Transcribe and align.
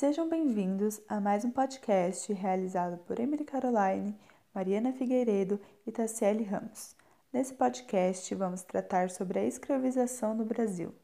Sejam 0.00 0.28
bem-vindos 0.28 1.00
a 1.08 1.20
mais 1.20 1.44
um 1.44 1.50
podcast 1.50 2.32
realizado 2.32 2.98
por 2.98 3.18
Emily 3.18 3.44
Caroline, 3.44 4.16
Mariana 4.54 4.92
Figueiredo 4.92 5.60
e 5.84 5.90
Tassiele 5.90 6.44
Ramos. 6.44 6.94
Nesse 7.32 7.52
podcast, 7.52 8.32
vamos 8.36 8.62
tratar 8.62 9.10
sobre 9.10 9.40
a 9.40 9.44
escravização 9.44 10.36
no 10.36 10.44
Brasil. 10.44 10.94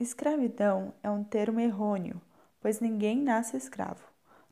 Escravidão 0.00 0.94
é 1.02 1.10
um 1.10 1.22
termo 1.22 1.60
errôneo, 1.60 2.18
pois 2.58 2.80
ninguém 2.80 3.20
nasce 3.20 3.54
escravo. 3.54 4.02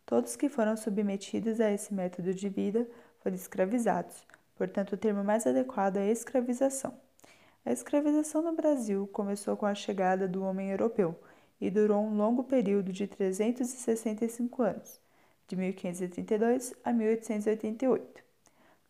Todos 0.05 0.37
que 0.37 0.51
foram 0.51 0.77
submetidos 0.77 1.59
a 1.59 1.73
esse 1.73 1.95
método 1.95 2.35
de 2.35 2.51
vida 2.51 2.87
foram 3.21 3.35
escravizados, 3.35 4.27
portanto, 4.57 4.93
o 4.93 4.99
termo 4.99 5.25
mais 5.25 5.47
adequado 5.47 5.97
é 5.97 6.11
escravização. 6.11 7.06
A 7.67 7.73
escravização 7.73 8.43
no 8.43 8.53
Brasil 8.53 9.09
começou 9.09 9.57
com 9.57 9.67
a 9.67 9.75
chegada 9.75 10.29
do 10.29 10.41
homem 10.45 10.71
europeu 10.71 11.19
e 11.61 11.69
durou 11.69 12.01
um 12.01 12.17
longo 12.17 12.45
período 12.45 12.93
de 12.93 13.09
365 13.09 14.63
anos, 14.63 15.01
de 15.49 15.57
1532 15.57 16.75
a 16.85 16.93
1888. 16.93 18.23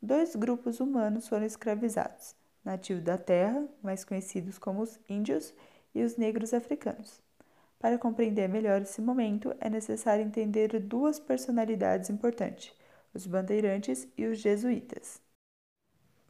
Dois 0.02 0.36
grupos 0.36 0.78
humanos 0.78 1.26
foram 1.26 1.46
escravizados: 1.46 2.36
nativos 2.62 3.02
da 3.02 3.16
terra, 3.16 3.66
mais 3.82 4.04
conhecidos 4.04 4.58
como 4.58 4.82
os 4.82 5.00
índios, 5.08 5.54
e 5.94 6.02
os 6.02 6.18
negros 6.18 6.52
africanos. 6.52 7.22
Para 7.78 7.96
compreender 7.96 8.46
melhor 8.46 8.82
esse 8.82 9.00
momento, 9.00 9.56
é 9.58 9.70
necessário 9.70 10.22
entender 10.22 10.78
duas 10.80 11.18
personalidades 11.18 12.10
importantes: 12.10 12.74
os 13.14 13.26
bandeirantes 13.26 14.06
e 14.18 14.26
os 14.26 14.38
jesuítas. 14.38 15.18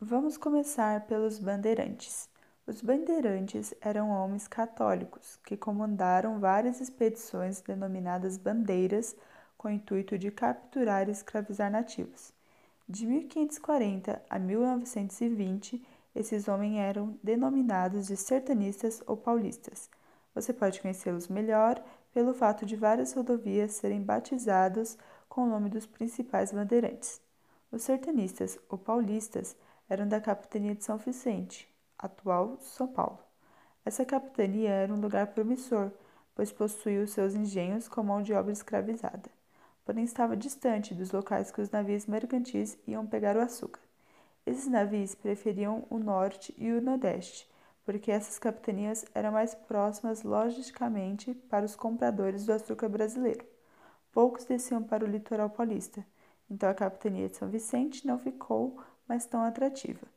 Vamos 0.01 0.37
começar 0.37 1.09
pelos 1.09 1.41
bandeirantes. 1.41 2.36
Os 2.69 2.83
bandeirantes 2.83 3.73
eram 3.81 4.11
homens 4.11 4.49
católicos 4.49 5.39
que 5.45 5.57
comandaram 5.57 6.41
várias 6.41 6.81
expedições 6.81 7.61
denominadas 7.61 8.37
bandeiras 8.37 9.15
com 9.57 9.69
o 9.69 9.71
intuito 9.71 10.19
de 10.19 10.33
capturar 10.33 11.09
e 11.09 11.13
escravizar 11.13 11.71
nativos. 11.71 12.33
De 12.89 13.07
1540 13.07 14.21
a 14.29 14.39
1920, 14.41 15.81
esses 16.13 16.49
homens 16.49 16.77
eram 16.79 17.17
denominados 17.23 18.09
de 18.09 18.17
sertanistas 18.17 19.01
ou 19.07 19.17
paulistas. 19.17 19.89
Você 20.35 20.53
pode 20.53 20.81
conhecê-los 20.81 21.29
melhor 21.29 21.81
pelo 22.13 22.35
fato 22.35 22.67
de 22.67 22.75
várias 22.75 23.13
rodovias 23.13 23.75
serem 23.75 24.03
batizadas 24.03 24.99
com 25.29 25.43
o 25.43 25.49
nome 25.49 25.71
dos 25.71 25.87
principais 25.87 26.51
bandeirantes. 26.51 27.21
Os 27.71 27.83
sertanistas 27.83 28.59
ou 28.69 28.77
paulistas 28.77 29.57
eram 29.89 30.09
da 30.09 30.21
capitania 30.21 30.75
de 30.75 30.83
São 30.83 30.99
Vicente, 30.99 31.76
atual 31.99 32.57
São 32.61 32.87
Paulo. 32.87 33.19
Essa 33.85 34.05
capitania 34.05 34.71
era 34.71 34.93
um 34.93 35.01
lugar 35.01 35.29
promissor, 35.29 35.91
pois 36.35 36.53
possuía 36.53 37.03
os 37.03 37.11
seus 37.11 37.35
engenhos 37.35 37.89
com 37.89 38.03
mão 38.03 38.23
de 38.23 38.33
obra 38.33 38.53
escravizada, 38.53 39.31
porém 39.85 40.05
estava 40.05 40.37
distante 40.37 40.95
dos 40.95 41.13
locais 41.13 41.51
que 41.51 41.61
os 41.61 41.71
navios 41.71 42.07
mercantis 42.07 42.77
iam 42.87 43.07
pegar 43.07 43.37
o 43.37 43.41
açúcar. 43.41 43.81
Esses 44.45 44.69
navios 44.69 45.15
preferiam 45.15 45.85
o 45.89 45.99
norte 45.99 46.55
e 46.59 46.71
o 46.73 46.81
nordeste, 46.81 47.49
porque 47.85 48.11
essas 48.11 48.39
capitanias 48.39 49.05
eram 49.15 49.33
mais 49.33 49.55
próximas 49.55 50.23
logisticamente 50.23 51.35
para 51.35 51.65
os 51.65 51.77
compradores 51.77 52.45
do 52.45 52.53
açúcar 52.53 52.89
brasileiro. 52.89 53.45
Poucos 54.13 54.45
desciam 54.45 54.83
para 54.83 55.05
o 55.05 55.09
litoral 55.09 55.51
paulista, 55.51 56.05
então 56.51 56.69
a 56.69 56.75
capitania 56.75 57.29
de 57.29 57.37
São 57.37 57.49
Vicente 57.49 58.07
não 58.07 58.19
ficou 58.19 58.81
mais 59.09 59.27
tão 59.27 59.43
atrativa. 59.43 60.16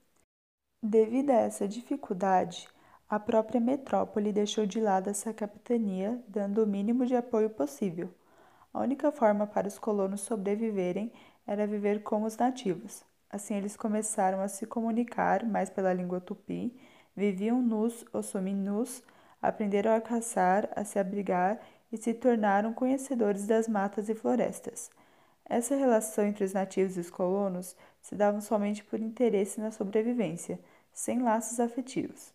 Devido 0.81 1.31
a 1.31 1.33
essa 1.33 1.67
dificuldade, 1.67 2.67
a 3.09 3.19
própria 3.19 3.59
metrópole 3.59 4.31
deixou 4.31 4.65
de 4.65 4.79
lado 4.79 5.09
essa 5.09 5.33
capitania, 5.33 6.23
dando 6.25 6.63
o 6.63 6.67
mínimo 6.67 7.05
de 7.05 7.17
apoio 7.17 7.49
possível. 7.49 8.13
A 8.73 8.79
única 8.79 9.11
forma 9.11 9.45
para 9.45 9.67
os 9.67 9.77
colonos 9.77 10.21
sobreviverem 10.21 11.11
era 11.45 11.67
viver 11.67 12.01
como 12.01 12.25
os 12.25 12.37
nativos. 12.37 13.03
Assim, 13.29 13.55
eles 13.55 13.75
começaram 13.75 14.39
a 14.39 14.47
se 14.47 14.65
comunicar 14.65 15.45
mais 15.45 15.69
pela 15.69 15.93
língua 15.93 16.21
tupi 16.21 16.73
Viviam 17.13 17.61
nus 17.61 18.05
ou 18.13 18.23
semi-nus, 18.23 19.03
aprenderam 19.41 19.93
a 19.93 19.99
caçar, 19.99 20.69
a 20.73 20.85
se 20.85 20.97
abrigar 20.97 21.59
e 21.91 21.97
se 21.97 22.13
tornaram 22.13 22.73
conhecedores 22.73 23.45
das 23.45 23.67
matas 23.67 24.07
e 24.07 24.15
florestas. 24.15 24.89
Essa 25.43 25.75
relação 25.75 26.25
entre 26.25 26.45
os 26.45 26.53
nativos 26.53 26.95
e 26.95 27.01
os 27.01 27.09
colonos 27.09 27.75
se 28.01 28.15
dava 28.15 28.41
somente 28.41 28.83
por 28.83 28.99
interesse 28.99 29.59
na 29.59 29.71
sobrevivência, 29.71 30.59
sem 30.91 31.19
laços 31.19 31.59
afetivos. 31.59 32.33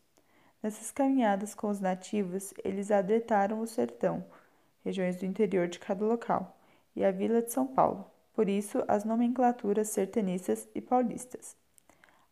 Nessas 0.62 0.90
caminhadas 0.90 1.54
com 1.54 1.68
os 1.68 1.80
nativos, 1.80 2.54
eles 2.64 2.90
adretaram 2.90 3.60
o 3.60 3.66
sertão, 3.66 4.24
regiões 4.84 5.16
do 5.16 5.26
interior 5.26 5.68
de 5.68 5.78
cada 5.78 6.04
local, 6.04 6.56
e 6.96 7.04
a 7.04 7.10
vila 7.10 7.42
de 7.42 7.52
São 7.52 7.66
Paulo, 7.66 8.10
por 8.34 8.48
isso 8.48 8.82
as 8.88 9.04
nomenclaturas 9.04 9.88
sertanistas 9.88 10.68
e 10.74 10.80
paulistas. 10.80 11.56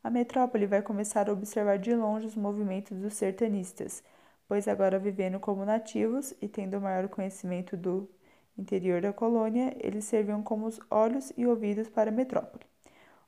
A 0.02 0.10
metrópole 0.10 0.66
vai 0.66 0.82
começar 0.82 1.28
a 1.28 1.32
observar 1.32 1.78
de 1.78 1.94
longe 1.94 2.26
os 2.26 2.34
movimentos 2.34 2.98
dos 2.98 3.14
sertanistas, 3.14 4.02
pois 4.48 4.66
agora 4.66 4.98
vivendo 4.98 5.38
como 5.38 5.64
nativos 5.64 6.34
e 6.40 6.48
tendo 6.48 6.80
maior 6.80 7.08
conhecimento 7.08 7.76
do 7.76 8.08
interior 8.56 9.00
da 9.00 9.12
colônia, 9.12 9.76
eles 9.78 10.04
serviam 10.04 10.42
como 10.42 10.66
os 10.66 10.80
olhos 10.90 11.32
e 11.36 11.46
ouvidos 11.46 11.88
para 11.88 12.10
a 12.10 12.12
metrópole. 12.12 12.71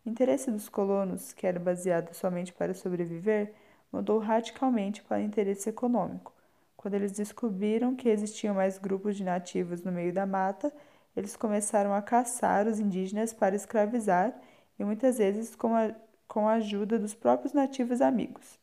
O 0.05 0.11
interesse 0.11 0.51
dos 0.51 0.69
colonos, 0.69 1.33
que 1.33 1.47
era 1.47 1.59
baseado 1.59 2.13
somente 2.15 2.53
para 2.53 2.75
sobreviver, 2.75 3.55
mudou 3.93 4.19
radicalmente 4.19 5.03
para 5.03 5.19
o 5.19 5.25
interesse 5.25 5.69
econômico. 5.69 6.33
Quando 6.77 6.95
eles 6.95 7.13
descobriram 7.13 7.97
que 7.97 8.09
existiam 8.09 8.55
mais 8.55 8.79
grupos 8.79 9.17
de 9.17 9.25
nativos 9.25 9.83
no 9.83 9.93
meio 9.93 10.13
da 10.13 10.27
mata, 10.27 10.73
eles 11.17 11.37
começaram 11.37 11.95
a 11.95 12.03
caçar 12.03 12.67
os 12.67 12.79
indígenas 12.79 13.33
para 13.33 13.55
escravizar 13.57 14.35
e 14.79 14.85
muitas 14.85 15.19
vezes 15.19 15.55
com 15.55 15.75
a 15.75 15.95
com 16.27 16.49
a 16.49 16.55
ajuda 16.55 16.99
dos 16.99 17.15
próprios 17.15 17.53
nativos 17.53 18.01
amigos. 18.01 18.59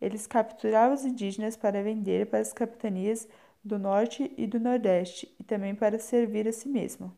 Eles 0.00 0.26
capturavam 0.26 0.94
os 0.94 1.04
indígenas 1.04 1.56
para 1.56 1.82
vender 1.82 2.26
para 2.26 2.38
as 2.38 2.52
capitanias 2.52 3.26
do 3.64 3.78
norte 3.78 4.32
e 4.36 4.46
do 4.46 4.60
nordeste 4.60 5.34
e 5.38 5.42
também 5.42 5.74
para 5.74 5.98
servir 5.98 6.46
a 6.46 6.52
si 6.52 6.68
mesmo. 6.68 7.12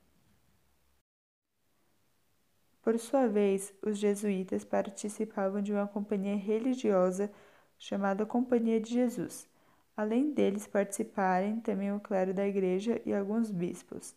Por 2.83 2.99
sua 2.99 3.27
vez, 3.27 3.73
os 3.83 3.99
jesuítas 3.99 4.65
participavam 4.65 5.61
de 5.61 5.73
uma 5.73 5.87
companhia 5.87 6.37
religiosa 6.37 7.31
chamada 7.79 8.27
Companhia 8.27 8.81
de 8.81 8.93
Jesus. 8.93 9.49
Além 9.97 10.33
deles 10.33 10.67
participarem 10.67 11.61
também 11.61 11.93
o 11.93 12.01
clero 12.01 12.33
da 12.33 12.47
igreja 12.47 13.01
e 13.05 13.13
alguns 13.13 13.51
bispos. 13.51 14.15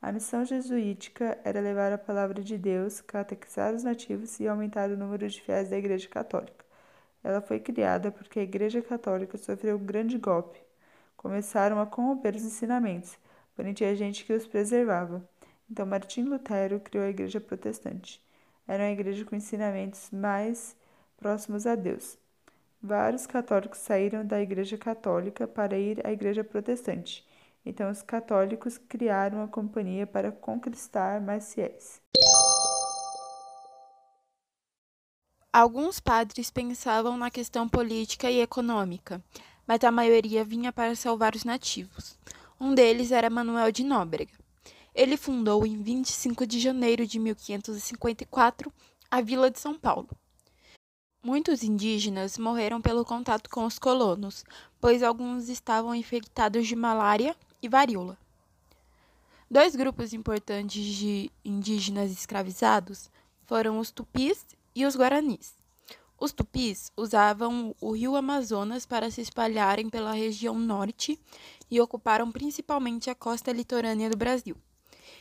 A 0.00 0.12
missão 0.12 0.44
jesuítica 0.44 1.38
era 1.44 1.60
levar 1.60 1.92
a 1.92 1.98
palavra 1.98 2.42
de 2.42 2.56
Deus, 2.56 3.00
catequizar 3.00 3.74
os 3.74 3.82
nativos 3.82 4.38
e 4.40 4.46
aumentar 4.46 4.90
o 4.90 4.96
número 4.96 5.28
de 5.28 5.40
fiéis 5.40 5.70
da 5.70 5.76
Igreja 5.76 6.08
Católica. 6.08 6.64
Ela 7.24 7.40
foi 7.40 7.58
criada 7.58 8.12
porque 8.12 8.38
a 8.38 8.42
Igreja 8.42 8.80
Católica 8.80 9.36
sofreu 9.36 9.76
um 9.76 9.84
grande 9.84 10.16
golpe. 10.16 10.60
Começaram 11.16 11.80
a 11.80 11.86
corromper 11.86 12.36
os 12.36 12.44
ensinamentos, 12.44 13.18
porém 13.54 13.74
tinha 13.74 13.96
gente 13.96 14.24
que 14.24 14.32
os 14.32 14.46
preservava. 14.46 15.26
Então 15.70 15.86
Martim 15.86 16.22
Lutero 16.22 16.80
criou 16.80 17.04
a 17.04 17.10
Igreja 17.10 17.40
Protestante. 17.40 18.22
Era 18.68 18.84
uma 18.84 18.90
igreja 18.90 19.24
com 19.24 19.36
ensinamentos 19.36 20.10
mais 20.10 20.76
próximos 21.16 21.66
a 21.66 21.74
Deus. 21.74 22.18
Vários 22.82 23.26
católicos 23.26 23.78
saíram 23.78 24.24
da 24.26 24.40
Igreja 24.40 24.76
Católica 24.76 25.46
para 25.46 25.78
ir 25.78 26.06
à 26.06 26.12
Igreja 26.12 26.44
Protestante 26.44 27.26
então, 27.66 27.90
os 27.90 28.00
católicos 28.00 28.78
criaram 28.78 29.42
a 29.42 29.48
companhia 29.48 30.06
para 30.06 30.30
conquistar 30.30 31.20
mais 31.20 31.52
fiéis. 31.52 32.00
Alguns 35.52 35.98
padres 35.98 36.48
pensavam 36.48 37.16
na 37.16 37.28
questão 37.28 37.68
política 37.68 38.30
e 38.30 38.40
econômica, 38.40 39.20
mas 39.66 39.82
a 39.82 39.90
maioria 39.90 40.44
vinha 40.44 40.72
para 40.72 40.94
salvar 40.94 41.34
os 41.34 41.42
nativos. 41.42 42.16
Um 42.60 42.72
deles 42.72 43.10
era 43.10 43.28
Manuel 43.28 43.72
de 43.72 43.82
Nóbrega. 43.82 44.45
Ele 44.98 45.18
fundou 45.18 45.66
em 45.66 45.82
25 45.82 46.46
de 46.46 46.58
janeiro 46.58 47.06
de 47.06 47.18
1554 47.18 48.72
a 49.10 49.20
Vila 49.20 49.50
de 49.50 49.60
São 49.60 49.74
Paulo. 49.74 50.08
Muitos 51.22 51.62
indígenas 51.62 52.38
morreram 52.38 52.80
pelo 52.80 53.04
contato 53.04 53.50
com 53.50 53.66
os 53.66 53.78
colonos, 53.78 54.42
pois 54.80 55.02
alguns 55.02 55.50
estavam 55.50 55.94
infectados 55.94 56.66
de 56.66 56.74
malária 56.74 57.36
e 57.60 57.68
varíola. 57.68 58.16
Dois 59.50 59.76
grupos 59.76 60.14
importantes 60.14 60.82
de 60.82 61.30
indígenas 61.44 62.10
escravizados 62.10 63.10
foram 63.44 63.78
os 63.78 63.90
tupis 63.90 64.46
e 64.74 64.86
os 64.86 64.96
guaranis. 64.96 65.52
Os 66.18 66.32
tupis 66.32 66.90
usavam 66.96 67.76
o 67.82 67.90
rio 67.92 68.16
Amazonas 68.16 68.86
para 68.86 69.10
se 69.10 69.20
espalharem 69.20 69.90
pela 69.90 70.12
região 70.12 70.58
norte 70.58 71.20
e 71.70 71.78
ocuparam 71.82 72.32
principalmente 72.32 73.10
a 73.10 73.14
costa 73.14 73.52
litorânea 73.52 74.08
do 74.08 74.16
Brasil. 74.16 74.56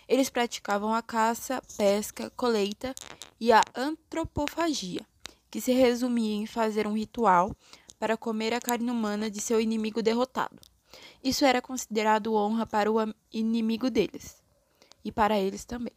Eles 0.07 0.29
praticavam 0.29 0.93
a 0.93 1.01
caça, 1.01 1.61
pesca, 1.77 2.29
colheita 2.31 2.93
e 3.39 3.51
a 3.51 3.63
antropofagia, 3.75 5.01
que 5.49 5.59
se 5.59 5.73
resumia 5.73 6.35
em 6.35 6.45
fazer 6.45 6.85
um 6.85 6.95
ritual 6.95 7.55
para 7.99 8.17
comer 8.17 8.53
a 8.53 8.61
carne 8.61 8.91
humana 8.91 9.29
de 9.31 9.39
seu 9.39 9.59
inimigo 9.59 10.01
derrotado. 10.01 10.59
Isso 11.23 11.43
era 11.43 11.61
considerado 11.61 12.33
honra 12.33 12.65
para 12.65 12.91
o 12.91 12.97
inimigo 13.31 13.89
deles 13.89 14.41
e 15.03 15.11
para 15.11 15.39
eles 15.39 15.65
também. 15.65 15.93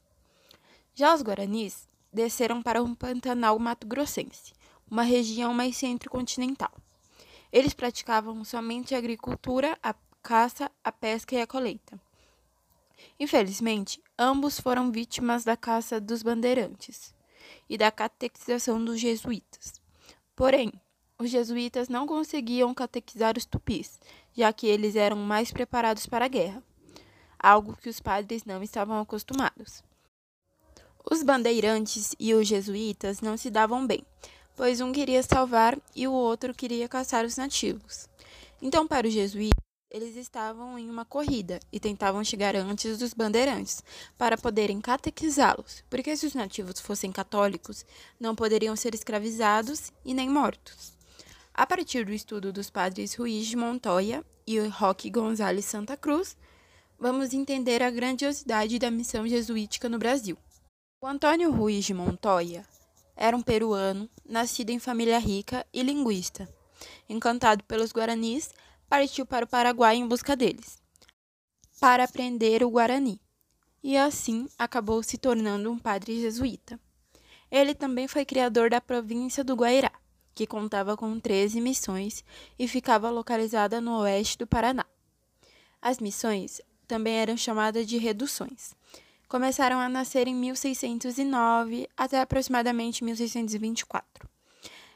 Já 0.94 1.14
os 1.14 1.22
guaranis 1.22 1.86
desceram 2.12 2.62
para 2.62 2.82
um 2.82 2.94
Pantanal 2.94 3.58
mato-grossense, 3.58 4.52
uma 4.90 5.02
região 5.02 5.52
mais 5.52 5.76
centro-continental. 5.76 6.72
Eles 7.52 7.74
praticavam 7.74 8.42
somente 8.44 8.94
a 8.94 8.98
agricultura, 8.98 9.78
a 9.82 9.94
caça, 10.22 10.70
a 10.82 10.90
pesca 10.90 11.34
e 11.34 11.40
a 11.40 11.46
colheita. 11.46 12.00
Infelizmente, 13.18 14.02
ambos 14.18 14.60
foram 14.60 14.90
vítimas 14.90 15.44
da 15.44 15.56
caça 15.56 16.00
dos 16.00 16.22
bandeirantes 16.22 17.14
e 17.68 17.76
da 17.76 17.90
catequização 17.90 18.84
dos 18.84 19.00
jesuítas. 19.00 19.80
Porém, 20.34 20.72
os 21.18 21.30
jesuítas 21.30 21.88
não 21.88 22.06
conseguiam 22.06 22.72
catequizar 22.72 23.36
os 23.36 23.44
tupis, 23.44 23.98
já 24.32 24.52
que 24.52 24.66
eles 24.66 24.94
eram 24.94 25.16
mais 25.16 25.50
preparados 25.50 26.06
para 26.06 26.26
a 26.26 26.28
guerra, 26.28 26.62
algo 27.38 27.76
que 27.76 27.88
os 27.88 27.98
padres 27.98 28.44
não 28.44 28.62
estavam 28.62 29.00
acostumados. 29.00 29.82
Os 31.10 31.22
bandeirantes 31.22 32.14
e 32.18 32.34
os 32.34 32.46
jesuítas 32.46 33.20
não 33.20 33.36
se 33.36 33.50
davam 33.50 33.86
bem, 33.86 34.04
pois 34.54 34.80
um 34.80 34.92
queria 34.92 35.22
salvar 35.22 35.78
e 35.94 36.06
o 36.06 36.12
outro 36.12 36.54
queria 36.54 36.88
caçar 36.88 37.24
os 37.24 37.36
nativos. 37.36 38.08
Então, 38.60 38.86
para 38.86 39.06
os 39.06 39.12
jesuítas, 39.12 39.67
eles 39.90 40.16
estavam 40.16 40.78
em 40.78 40.90
uma 40.90 41.04
corrida 41.04 41.58
e 41.72 41.80
tentavam 41.80 42.22
chegar 42.22 42.54
antes 42.54 42.98
dos 42.98 43.14
bandeirantes 43.14 43.82
para 44.18 44.36
poderem 44.36 44.80
catequizá-los, 44.80 45.82
porque 45.88 46.16
se 46.16 46.26
os 46.26 46.34
nativos 46.34 46.80
fossem 46.80 47.10
católicos, 47.10 47.86
não 48.20 48.34
poderiam 48.34 48.76
ser 48.76 48.94
escravizados 48.94 49.90
e 50.04 50.12
nem 50.12 50.28
mortos. 50.28 50.92
A 51.54 51.66
partir 51.66 52.04
do 52.04 52.12
estudo 52.12 52.52
dos 52.52 52.70
padres 52.70 53.14
Ruiz 53.14 53.46
de 53.46 53.56
Montoya 53.56 54.24
e 54.46 54.58
Roque 54.60 55.10
Gonzalez 55.10 55.64
Santa 55.64 55.96
Cruz, 55.96 56.36
vamos 56.98 57.32
entender 57.32 57.82
a 57.82 57.90
grandiosidade 57.90 58.78
da 58.78 58.90
missão 58.90 59.26
jesuítica 59.26 59.88
no 59.88 59.98
Brasil. 59.98 60.36
O 61.00 61.06
Antônio 61.06 61.50
Ruiz 61.50 61.84
de 61.84 61.94
Montoya 61.94 62.64
era 63.16 63.36
um 63.36 63.42
peruano, 63.42 64.08
nascido 64.24 64.70
em 64.70 64.78
família 64.78 65.18
rica 65.18 65.66
e 65.72 65.82
linguista. 65.82 66.48
Encantado 67.08 67.64
pelos 67.64 67.90
guaranis, 67.90 68.50
partiu 68.88 69.26
para 69.26 69.44
o 69.44 69.48
Paraguai 69.48 69.96
em 69.96 70.06
busca 70.06 70.34
deles, 70.34 70.80
para 71.80 72.04
aprender 72.04 72.64
o 72.64 72.70
Guarani, 72.70 73.20
e 73.82 73.96
assim 73.96 74.48
acabou 74.58 75.02
se 75.02 75.18
tornando 75.18 75.70
um 75.70 75.78
padre 75.78 76.20
jesuíta. 76.20 76.80
Ele 77.50 77.74
também 77.74 78.08
foi 78.08 78.24
criador 78.24 78.70
da 78.70 78.80
província 78.80 79.44
do 79.44 79.54
Guairá, 79.54 79.92
que 80.34 80.46
contava 80.46 80.96
com 80.96 81.18
13 81.18 81.60
missões 81.60 82.24
e 82.58 82.68
ficava 82.68 83.10
localizada 83.10 83.80
no 83.80 84.00
oeste 84.00 84.38
do 84.38 84.46
Paraná. 84.46 84.84
As 85.80 85.98
missões 85.98 86.60
também 86.86 87.14
eram 87.14 87.36
chamadas 87.36 87.86
de 87.86 87.98
reduções. 87.98 88.74
Começaram 89.28 89.78
a 89.78 89.88
nascer 89.88 90.26
em 90.26 90.34
1609 90.34 91.88
até 91.96 92.20
aproximadamente 92.20 93.04
1624. 93.04 94.28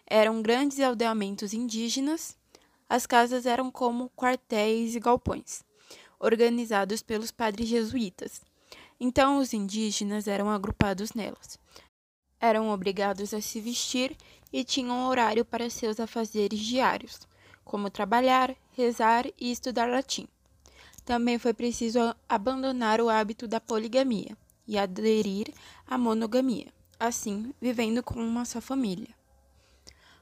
Eram 0.06 0.42
grandes 0.42 0.80
aldeamentos 0.80 1.52
indígenas 1.52 2.36
as 2.88 3.06
casas 3.06 3.46
eram 3.46 3.70
como 3.70 4.10
quartéis 4.10 4.94
e 4.94 5.00
galpões, 5.00 5.62
organizados 6.18 7.02
pelos 7.02 7.30
padres 7.30 7.68
jesuítas. 7.68 8.40
Então 9.00 9.38
os 9.38 9.52
indígenas 9.52 10.28
eram 10.28 10.50
agrupados 10.50 11.12
nelas. 11.12 11.58
Eram 12.40 12.70
obrigados 12.70 13.32
a 13.32 13.40
se 13.40 13.60
vestir 13.60 14.16
e 14.52 14.64
tinham 14.64 15.06
horário 15.06 15.44
para 15.44 15.70
seus 15.70 15.98
afazeres 15.98 16.60
diários, 16.60 17.20
como 17.64 17.90
trabalhar, 17.90 18.54
rezar 18.72 19.26
e 19.38 19.50
estudar 19.50 19.88
latim. 19.88 20.28
Também 21.04 21.38
foi 21.38 21.52
preciso 21.52 22.14
abandonar 22.28 23.00
o 23.00 23.08
hábito 23.08 23.48
da 23.48 23.60
poligamia 23.60 24.36
e 24.66 24.78
aderir 24.78 25.52
à 25.86 25.98
monogamia, 25.98 26.72
assim 26.98 27.52
vivendo 27.60 28.02
com 28.02 28.20
uma 28.20 28.44
só 28.44 28.60
família. 28.60 29.21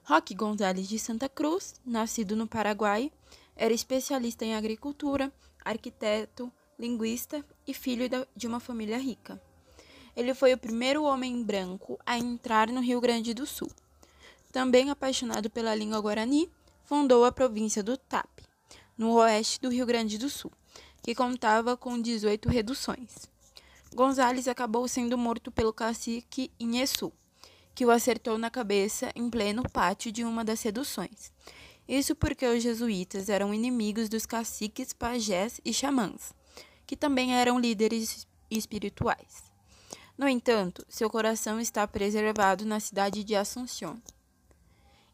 Roque 0.03 0.35
Gonzalez 0.35 0.89
de 0.89 0.99
Santa 0.99 1.29
Cruz, 1.29 1.75
nascido 1.85 2.35
no 2.35 2.47
Paraguai, 2.47 3.13
era 3.55 3.73
especialista 3.73 4.45
em 4.45 4.55
agricultura, 4.55 5.33
arquiteto, 5.65 6.51
linguista 6.79 7.45
e 7.67 7.75
filho 7.75 8.09
de 8.35 8.47
uma 8.47 8.59
família 8.59 8.99
rica. 8.99 9.41
Ele 10.17 10.35
foi 10.35 10.53
o 10.53 10.59
primeiro 10.59 11.05
homem 11.05 11.43
branco 11.43 11.99
a 12.05 12.19
entrar 12.19 12.69
no 12.69 12.81
Rio 12.81 13.01
Grande 13.01 13.33
do 13.33 13.47
Sul. 13.47 13.71
Também 14.51 14.91
apaixonado 14.91 15.49
pela 15.49 15.75
língua 15.75 16.01
guarani, 16.01 16.51
fundou 16.85 17.25
a 17.25 17.31
província 17.31 17.83
do 17.83 17.97
Tap, 17.97 18.29
no 18.99 19.13
oeste 19.13 19.61
do 19.61 19.69
Rio 19.69 19.87
Grande 19.87 20.19
do 20.19 20.29
Sul, 20.29 20.51
que 21.03 21.15
contava 21.15 21.77
com 21.77 22.01
18 22.01 22.49
reduções. 22.49 23.29
Gonzales 23.95 24.49
acabou 24.49 24.89
sendo 24.89 25.17
morto 25.17 25.53
pelo 25.53 25.73
cacique 25.73 26.51
Inhesu, 26.59 27.13
que 27.81 27.87
o 27.87 27.91
acertou 27.91 28.37
na 28.37 28.51
cabeça 28.51 29.11
em 29.15 29.31
pleno 29.31 29.63
pátio 29.63 30.13
de 30.13 30.23
uma 30.23 30.45
das 30.45 30.61
seduções. 30.61 31.33
Isso 31.89 32.15
porque 32.15 32.47
os 32.47 32.63
jesuítas 32.63 33.31
eram 33.31 33.55
inimigos 33.55 34.07
dos 34.07 34.27
caciques, 34.27 34.93
pajés 34.93 35.63
e 35.65 35.73
xamãs, 35.73 36.35
que 36.87 36.95
também 36.95 37.35
eram 37.35 37.59
líderes 37.59 38.29
espirituais. 38.51 39.45
No 40.19 40.29
entanto, 40.29 40.85
seu 40.91 41.09
coração 41.09 41.59
está 41.59 41.89
preservado 41.89 42.67
na 42.67 42.81
cidade 42.81 43.25
de 43.25 43.35
Assunção. 43.35 43.99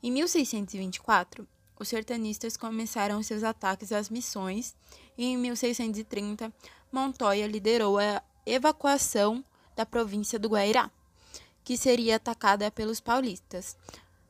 Em 0.03 0.11
1624, 0.11 1.47
os 1.79 1.87
sertanistas 1.87 2.57
começaram 2.57 3.23
seus 3.23 3.45
ataques 3.45 3.93
às 3.93 4.11
missões 4.11 4.75
e 5.17 5.25
em 5.25 5.37
1630, 5.37 6.53
Montoya 6.91 7.47
liderou 7.47 7.97
a 7.97 8.21
evacuação 8.45 9.45
da 9.77 9.87
província 9.87 10.37
do 10.37 10.49
Guairá 10.49 10.91
que 11.67 11.77
seria 11.77 12.15
atacada 12.15 12.71
pelos 12.71 13.01
paulistas, 13.01 13.77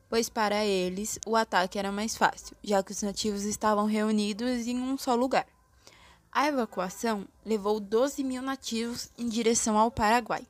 pois 0.09 0.27
para 0.27 0.65
eles 0.65 1.19
o 1.23 1.35
ataque 1.35 1.77
era 1.77 1.91
mais 1.91 2.17
fácil, 2.17 2.57
já 2.63 2.81
que 2.81 2.91
os 2.91 3.03
nativos 3.03 3.43
estavam 3.43 3.85
reunidos 3.85 4.65
em 4.65 4.75
um 4.81 4.97
só 4.97 5.13
lugar. 5.13 5.45
A 6.31 6.47
evacuação 6.47 7.27
levou 7.45 7.79
12 7.79 8.23
mil 8.23 8.41
nativos 8.41 9.11
em 9.15 9.29
direção 9.29 9.77
ao 9.77 9.91
Paraguai, 9.91 10.47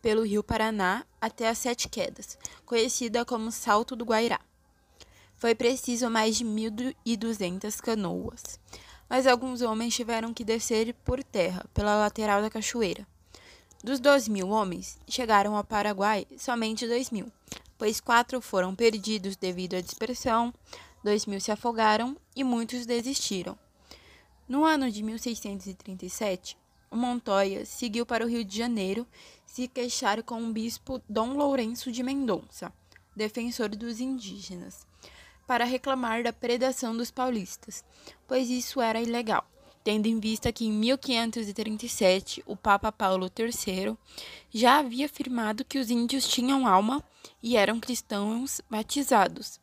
pelo 0.00 0.24
rio 0.24 0.44
Paraná 0.44 1.04
até 1.20 1.48
as 1.48 1.58
Sete 1.58 1.88
Quedas, 1.88 2.38
conhecida 2.64 3.24
como 3.24 3.50
Salto 3.50 3.96
do 3.96 4.04
Guairá. 4.04 4.38
Foi 5.34 5.56
preciso 5.56 6.08
mais 6.08 6.36
de 6.36 6.44
1.200 6.44 7.80
canoas, 7.80 8.60
mas 9.10 9.26
alguns 9.26 9.60
homens 9.60 9.92
tiveram 9.92 10.32
que 10.32 10.44
descer 10.44 10.94
por 11.04 11.20
terra, 11.24 11.64
pela 11.74 11.96
lateral 11.96 12.40
da 12.40 12.48
cachoeira. 12.48 13.04
Dos 13.82 14.00
12 14.00 14.28
mil 14.28 14.48
homens, 14.48 14.98
chegaram 15.08 15.56
ao 15.56 15.62
Paraguai 15.62 16.26
somente 16.36 16.84
2 16.84 17.10
mil, 17.10 17.30
pois 17.78 18.00
quatro 18.00 18.40
foram 18.40 18.74
perdidos 18.74 19.36
devido 19.36 19.74
à 19.74 19.80
dispersão, 19.80 20.52
2 21.04 21.26
mil 21.26 21.40
se 21.40 21.52
afogaram 21.52 22.16
e 22.34 22.42
muitos 22.42 22.84
desistiram. 22.84 23.56
No 24.48 24.64
ano 24.64 24.90
de 24.90 25.00
1637, 25.04 26.58
o 26.90 26.96
Montoya 26.96 27.64
seguiu 27.64 28.04
para 28.04 28.24
o 28.24 28.28
Rio 28.28 28.44
de 28.44 28.58
Janeiro 28.58 29.06
se 29.46 29.68
queixar 29.68 30.24
com 30.24 30.42
o 30.42 30.52
bispo 30.52 31.00
Dom 31.08 31.34
Lourenço 31.34 31.92
de 31.92 32.02
Mendonça, 32.02 32.72
defensor 33.14 33.68
dos 33.68 34.00
indígenas, 34.00 34.84
para 35.46 35.64
reclamar 35.64 36.24
da 36.24 36.32
predação 36.32 36.96
dos 36.96 37.12
paulistas, 37.12 37.84
pois 38.26 38.50
isso 38.50 38.80
era 38.80 39.00
ilegal 39.00 39.46
tendo 39.84 40.06
em 40.06 40.18
vista 40.18 40.52
que 40.52 40.66
em 40.66 40.72
1537 40.72 42.42
o 42.46 42.56
Papa 42.56 42.92
Paulo 42.92 43.30
III 43.36 43.96
já 44.50 44.78
havia 44.78 45.06
afirmado 45.06 45.64
que 45.64 45.78
os 45.78 45.90
índios 45.90 46.26
tinham 46.26 46.66
alma 46.66 47.02
e 47.42 47.56
eram 47.56 47.80
cristãos 47.80 48.60
batizados. 48.70 49.60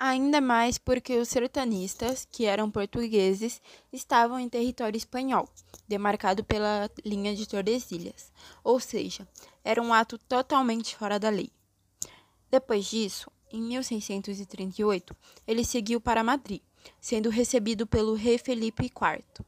Ainda 0.00 0.40
mais 0.40 0.78
porque 0.78 1.18
os 1.18 1.28
sertanistas, 1.28 2.24
que 2.30 2.44
eram 2.44 2.70
portugueses, 2.70 3.60
estavam 3.92 4.38
em 4.38 4.48
território 4.48 4.96
espanhol, 4.96 5.48
demarcado 5.88 6.44
pela 6.44 6.88
linha 7.04 7.34
de 7.34 7.48
Tordesilhas, 7.48 8.32
ou 8.62 8.78
seja, 8.78 9.26
era 9.64 9.82
um 9.82 9.92
ato 9.92 10.16
totalmente 10.16 10.94
fora 10.94 11.18
da 11.18 11.28
lei. 11.28 11.50
Depois 12.48 12.86
disso, 12.86 13.28
em 13.50 13.60
1638, 13.60 15.16
ele 15.46 15.64
seguiu 15.64 16.00
para 16.00 16.22
Madrid, 16.22 16.60
sendo 17.00 17.30
recebido 17.30 17.86
pelo 17.86 18.14
rei 18.14 18.38
Felipe 18.38 18.84
IV, 18.84 19.44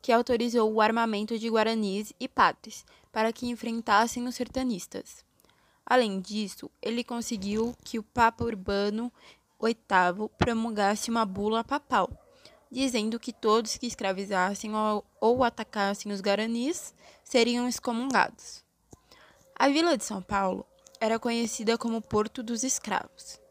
que 0.00 0.12
autorizou 0.12 0.72
o 0.72 0.80
armamento 0.80 1.38
de 1.38 1.48
guaranis 1.48 2.12
e 2.18 2.28
padres 2.28 2.84
para 3.12 3.32
que 3.32 3.48
enfrentassem 3.48 4.26
os 4.26 4.34
sertanistas. 4.34 5.24
Além 5.86 6.20
disso, 6.20 6.70
ele 6.80 7.04
conseguiu 7.04 7.74
que 7.84 7.98
o 7.98 8.02
Papa 8.02 8.44
Urbano 8.44 9.12
VIII 9.60 10.28
promulgasse 10.38 11.10
uma 11.10 11.24
bula 11.24 11.62
papal, 11.62 12.10
dizendo 12.70 13.20
que 13.20 13.32
todos 13.32 13.76
que 13.76 13.86
escravizassem 13.86 14.72
ou, 15.20 15.44
atacassem 15.44 16.10
os 16.10 16.20
guaranis 16.20 16.94
seriam 17.22 17.68
excomungados. 17.68 18.64
A 19.54 19.68
vila 19.68 19.96
de 19.96 20.04
São 20.04 20.20
Paulo 20.20 20.66
era 21.00 21.18
conhecida 21.18 21.78
como 21.78 22.02
Porto 22.02 22.42
dos 22.42 22.64
Escravos. 22.64 23.43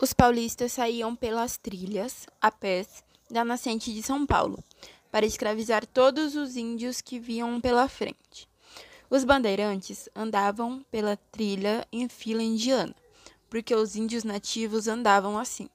Os 0.00 0.12
paulistas 0.12 0.72
saíam 0.72 1.14
pelas 1.14 1.56
trilhas, 1.56 2.26
a 2.40 2.50
pés, 2.50 3.04
da 3.30 3.44
nascente 3.44 3.94
de 3.94 4.02
São 4.02 4.26
Paulo, 4.26 4.62
para 5.10 5.24
escravizar 5.24 5.86
todos 5.86 6.34
os 6.34 6.56
índios 6.56 7.00
que 7.00 7.20
viam 7.20 7.60
pela 7.60 7.88
frente. 7.88 8.48
Os 9.08 9.22
bandeirantes 9.22 10.08
andavam 10.14 10.84
pela 10.90 11.16
trilha 11.16 11.86
em 11.92 12.08
fila 12.08 12.42
indiana, 12.42 12.94
porque 13.48 13.72
os 13.74 13.94
índios 13.94 14.24
nativos 14.24 14.88
andavam 14.88 15.38
assim, 15.38 15.68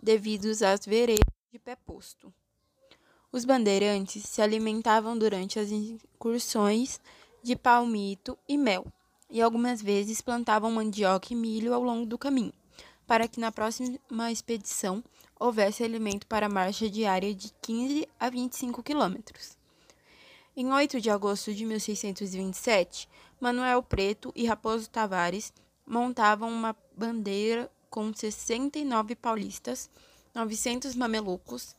devido 0.00 0.46
às 0.64 0.86
veredas 0.86 1.24
de 1.50 1.58
pé 1.58 1.74
posto. 1.74 2.32
Os 3.32 3.44
bandeirantes 3.44 4.22
se 4.22 4.40
alimentavam 4.40 5.18
durante 5.18 5.58
as 5.58 5.72
incursões 5.72 7.00
de 7.42 7.56
palmito 7.56 8.38
e 8.48 8.56
mel, 8.56 8.86
e 9.28 9.42
algumas 9.42 9.82
vezes 9.82 10.20
plantavam 10.20 10.70
mandioca 10.70 11.32
e 11.32 11.36
milho 11.36 11.74
ao 11.74 11.82
longo 11.82 12.06
do 12.06 12.16
caminho, 12.16 12.52
para 13.08 13.26
que 13.26 13.40
na 13.40 13.50
próxima 13.50 14.30
expedição 14.30 15.02
houvesse 15.40 15.82
alimento 15.82 16.26
para 16.26 16.44
a 16.44 16.50
marcha 16.50 16.90
diária 16.90 17.34
de 17.34 17.50
15 17.62 18.06
a 18.20 18.28
25 18.28 18.82
quilômetros. 18.82 19.56
Em 20.54 20.70
8 20.70 21.00
de 21.00 21.08
agosto 21.08 21.54
de 21.54 21.64
1627, 21.64 23.08
Manuel 23.40 23.82
Preto 23.82 24.30
e 24.36 24.46
Raposo 24.46 24.90
Tavares 24.90 25.54
montavam 25.86 26.50
uma 26.50 26.76
bandeira 26.94 27.70
com 27.88 28.12
69 28.12 29.16
paulistas, 29.16 29.88
900 30.34 30.94
mamelucos 30.94 31.74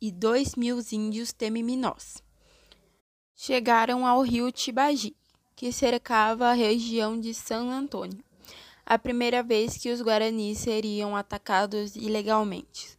e 0.00 0.10
2 0.10 0.56
mil 0.56 0.80
índios 0.90 1.32
temiminós. 1.32 2.20
Chegaram 3.36 4.04
ao 4.04 4.22
rio 4.22 4.50
Tibagi, 4.50 5.14
que 5.54 5.70
cercava 5.70 6.48
a 6.48 6.52
região 6.52 7.20
de 7.20 7.32
San 7.32 7.70
Antônio, 7.70 8.24
a 8.86 8.98
primeira 8.98 9.42
vez 9.42 9.76
que 9.78 9.90
os 9.90 10.02
guaranis 10.02 10.58
seriam 10.58 11.16
atacados 11.16 11.96
ilegalmente. 11.96 12.98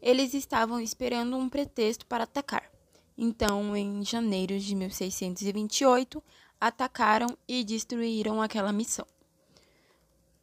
Eles 0.00 0.34
estavam 0.34 0.80
esperando 0.80 1.36
um 1.36 1.48
pretexto 1.48 2.06
para 2.06 2.24
atacar. 2.24 2.70
Então, 3.18 3.76
em 3.76 4.04
janeiro 4.04 4.58
de 4.58 4.74
1628, 4.74 6.22
atacaram 6.60 7.36
e 7.46 7.64
destruíram 7.64 8.40
aquela 8.40 8.72
missão. 8.72 9.06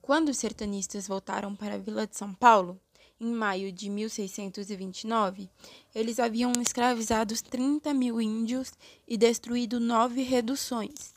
Quando 0.01 0.29
os 0.29 0.37
sertanistas 0.37 1.07
voltaram 1.07 1.55
para 1.55 1.75
a 1.75 1.77
Vila 1.77 2.05
de 2.05 2.15
São 2.15 2.33
Paulo, 2.33 2.79
em 3.19 3.31
maio 3.31 3.71
de 3.71 3.89
1629, 3.89 5.49
eles 5.93 6.19
haviam 6.19 6.51
escravizado 6.61 7.33
30 7.33 7.93
mil 7.93 8.21
índios 8.21 8.73
e 9.07 9.17
destruído 9.17 9.79
nove 9.79 10.21
reduções. 10.21 11.16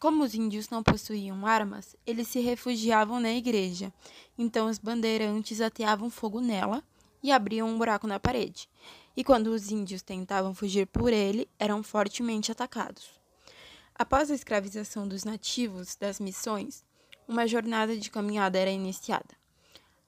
Como 0.00 0.22
os 0.22 0.34
índios 0.34 0.68
não 0.68 0.82
possuíam 0.82 1.46
armas, 1.46 1.96
eles 2.06 2.28
se 2.28 2.40
refugiavam 2.40 3.18
na 3.18 3.32
igreja. 3.32 3.92
Então 4.36 4.68
os 4.68 4.78
bandeirantes 4.78 5.60
ateavam 5.60 6.08
fogo 6.08 6.40
nela 6.40 6.82
e 7.22 7.32
abriam 7.32 7.68
um 7.68 7.76
buraco 7.76 8.06
na 8.06 8.20
parede 8.20 8.68
e 9.18 9.24
quando 9.24 9.48
os 9.48 9.72
índios 9.72 10.00
tentavam 10.00 10.54
fugir 10.54 10.86
por 10.86 11.12
ele, 11.12 11.48
eram 11.58 11.82
fortemente 11.82 12.52
atacados. 12.52 13.10
Após 13.92 14.30
a 14.30 14.34
escravização 14.36 15.08
dos 15.08 15.24
nativos 15.24 15.96
das 15.96 16.20
missões, 16.20 16.84
uma 17.26 17.44
jornada 17.44 17.96
de 17.96 18.12
caminhada 18.12 18.56
era 18.56 18.70
iniciada. 18.70 19.36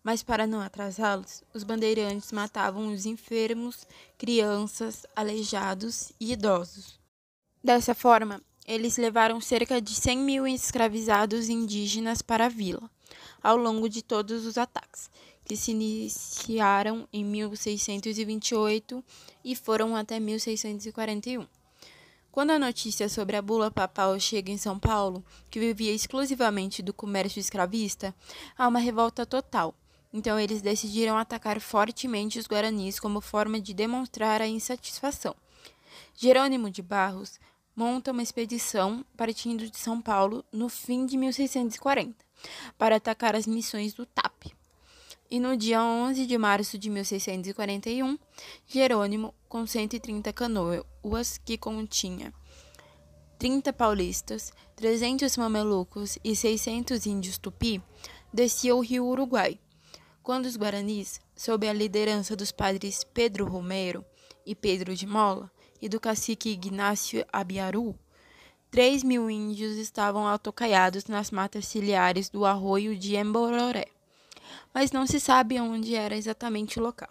Mas 0.01 0.23
para 0.23 0.47
não 0.47 0.61
atrasá-los, 0.61 1.43
os 1.53 1.65
bandeirantes 1.65 2.31
matavam 2.31 2.95
os 2.95 3.05
enfermos, 3.05 3.85
crianças, 4.17 5.05
aleijados 5.17 6.13
e 6.21 6.31
idosos. 6.31 7.01
Dessa 7.65 7.97
forma, 7.97 8.41
eles 8.67 8.97
levaram 8.97 9.41
cerca 9.41 9.81
de 9.81 9.95
100 9.95 10.19
mil 10.19 10.47
escravizados 10.47 11.49
indígenas 11.49 12.23
para 12.23 12.47
a 12.47 12.49
vila, 12.49 12.91
ao 13.43 13.57
longo 13.57 13.89
de 13.89 14.03
todos 14.03 14.45
os 14.47 14.57
ataques, 14.57 15.11
que 15.45 15.57
se 15.57 15.73
iniciaram 15.73 17.09
em 17.13 17.25
1628 17.25 19.05
e 19.45 19.57
foram 19.57 19.97
até 19.97 20.21
1641. 20.21 21.47
Quando 22.31 22.51
a 22.51 22.59
notícia 22.61 23.09
sobre 23.09 23.37
a 23.37 23.43
bula 23.43 23.73
papal 23.73 24.19
chega 24.21 24.53
em 24.53 24.57
São 24.57 24.79
Paulo, 24.79 25.25
que 25.51 25.59
vivia 25.59 25.93
exclusivamente 25.93 26.81
do 26.81 26.95
comércio 26.95 27.41
escravista, 27.41 28.15
há 28.57 28.69
uma 28.69 28.79
revolta 28.79 29.27
total. 29.27 29.75
Então 30.13 30.39
eles 30.39 30.63
decidiram 30.63 31.17
atacar 31.19 31.61
fortemente 31.61 32.39
os 32.39 32.47
guaranis 32.47 33.01
como 33.01 33.21
forma 33.21 33.61
de 33.61 33.75
demonstrar 33.75 34.41
a 34.41 34.47
insatisfação. 34.47 35.35
Jerônimo 36.15 36.71
de 36.71 36.83
Barros 36.83 37.41
monta 37.81 38.13
uma 38.13 38.23
expedição 38.23 39.03
partindo 39.17 39.67
de 39.71 39.79
São 39.79 40.03
Paulo 40.03 40.45
no 40.53 40.69
fim 40.69 41.07
de 41.07 41.17
1640 41.17 42.15
para 42.77 42.97
atacar 42.97 43.35
as 43.35 43.47
missões 43.47 43.95
do 43.95 44.05
TAP. 44.05 44.53
E 45.31 45.41
no 45.41 45.57
dia 45.57 45.83
11 45.83 46.27
de 46.27 46.37
março 46.37 46.77
de 46.77 46.91
1641, 46.91 48.19
Jerônimo, 48.67 49.35
com 49.49 49.67
130 49.67 50.31
canoas 50.31 51.39
que 51.43 51.57
continha 51.57 52.35
30 53.39 53.73
paulistas, 53.73 54.53
300 54.77 55.39
mamelucos 55.39 56.19
e 56.23 56.37
600 56.37 57.07
índios 57.07 57.39
tupi, 57.39 57.83
descia 58.31 58.77
o 58.77 58.81
rio 58.81 59.07
Uruguai. 59.07 59.59
Quando 60.23 60.45
os 60.45 60.55
guaranis, 60.55 61.19
sob 61.35 61.67
a 61.67 61.73
liderança 61.73 62.37
dos 62.37 62.53
padres 62.53 63.05
Pedro 63.05 63.47
Romero 63.47 64.05
e 64.45 64.55
Pedro 64.55 64.95
de 64.95 65.07
Mola 65.07 65.51
e 65.81 65.89
do 65.89 66.01
cacique 66.01 66.51
Ignácio 66.51 67.25
Abiaru, 67.33 67.95
3 68.71 69.03
mil 69.03 69.31
índios 69.31 69.77
estavam 69.77 70.27
autocaiados 70.27 71.07
nas 71.07 71.31
matas 71.31 71.67
ciliares 71.67 72.29
do 72.29 72.45
arroio 72.45 72.97
de 72.97 73.17
Embororé 73.17 73.87
mas 74.73 74.93
não 74.93 75.07
se 75.07 75.19
sabe 75.19 75.61
onde 75.61 75.95
era 75.95 76.17
exatamente 76.17 76.79
o 76.79 76.83
local. 76.83 77.11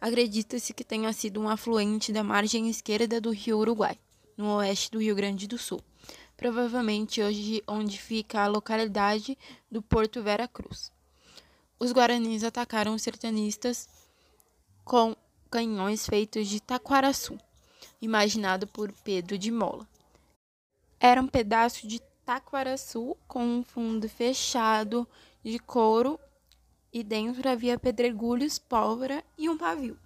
Acredita-se 0.00 0.72
que 0.72 0.84
tenha 0.84 1.12
sido 1.12 1.40
um 1.40 1.48
afluente 1.48 2.12
da 2.12 2.24
margem 2.24 2.68
esquerda 2.68 3.20
do 3.20 3.30
rio 3.30 3.58
Uruguai, 3.58 3.98
no 4.36 4.56
oeste 4.56 4.90
do 4.90 5.00
Rio 5.00 5.14
Grande 5.14 5.46
do 5.46 5.58
Sul, 5.58 5.82
provavelmente 6.36 7.22
hoje 7.22 7.62
onde 7.66 7.98
fica 7.98 8.42
a 8.42 8.46
localidade 8.46 9.36
do 9.70 9.82
Porto 9.82 10.22
Vera 10.22 10.48
Cruz. 10.48 10.90
Os 11.78 11.92
guaranis 11.92 12.44
atacaram 12.44 12.94
os 12.94 13.02
sertanistas 13.02 13.88
com 14.84 15.14
canhões 15.50 16.06
feitos 16.06 16.48
de 16.48 16.60
taquaraçu, 16.60 17.38
imaginado 18.00 18.66
por 18.66 18.92
Pedro 19.04 19.36
de 19.36 19.50
Mola. 19.50 19.86
Era 20.98 21.20
um 21.20 21.26
pedaço 21.26 21.86
de 21.86 22.00
taquaraçu 22.24 23.16
com 23.26 23.44
um 23.44 23.62
fundo 23.62 24.08
fechado 24.08 25.06
de 25.42 25.58
couro 25.58 26.18
e 26.92 27.02
dentro 27.02 27.48
havia 27.48 27.78
pedregulhos, 27.78 28.58
pólvora 28.58 29.24
e 29.38 29.48
um 29.48 29.56
pavio, 29.56 29.98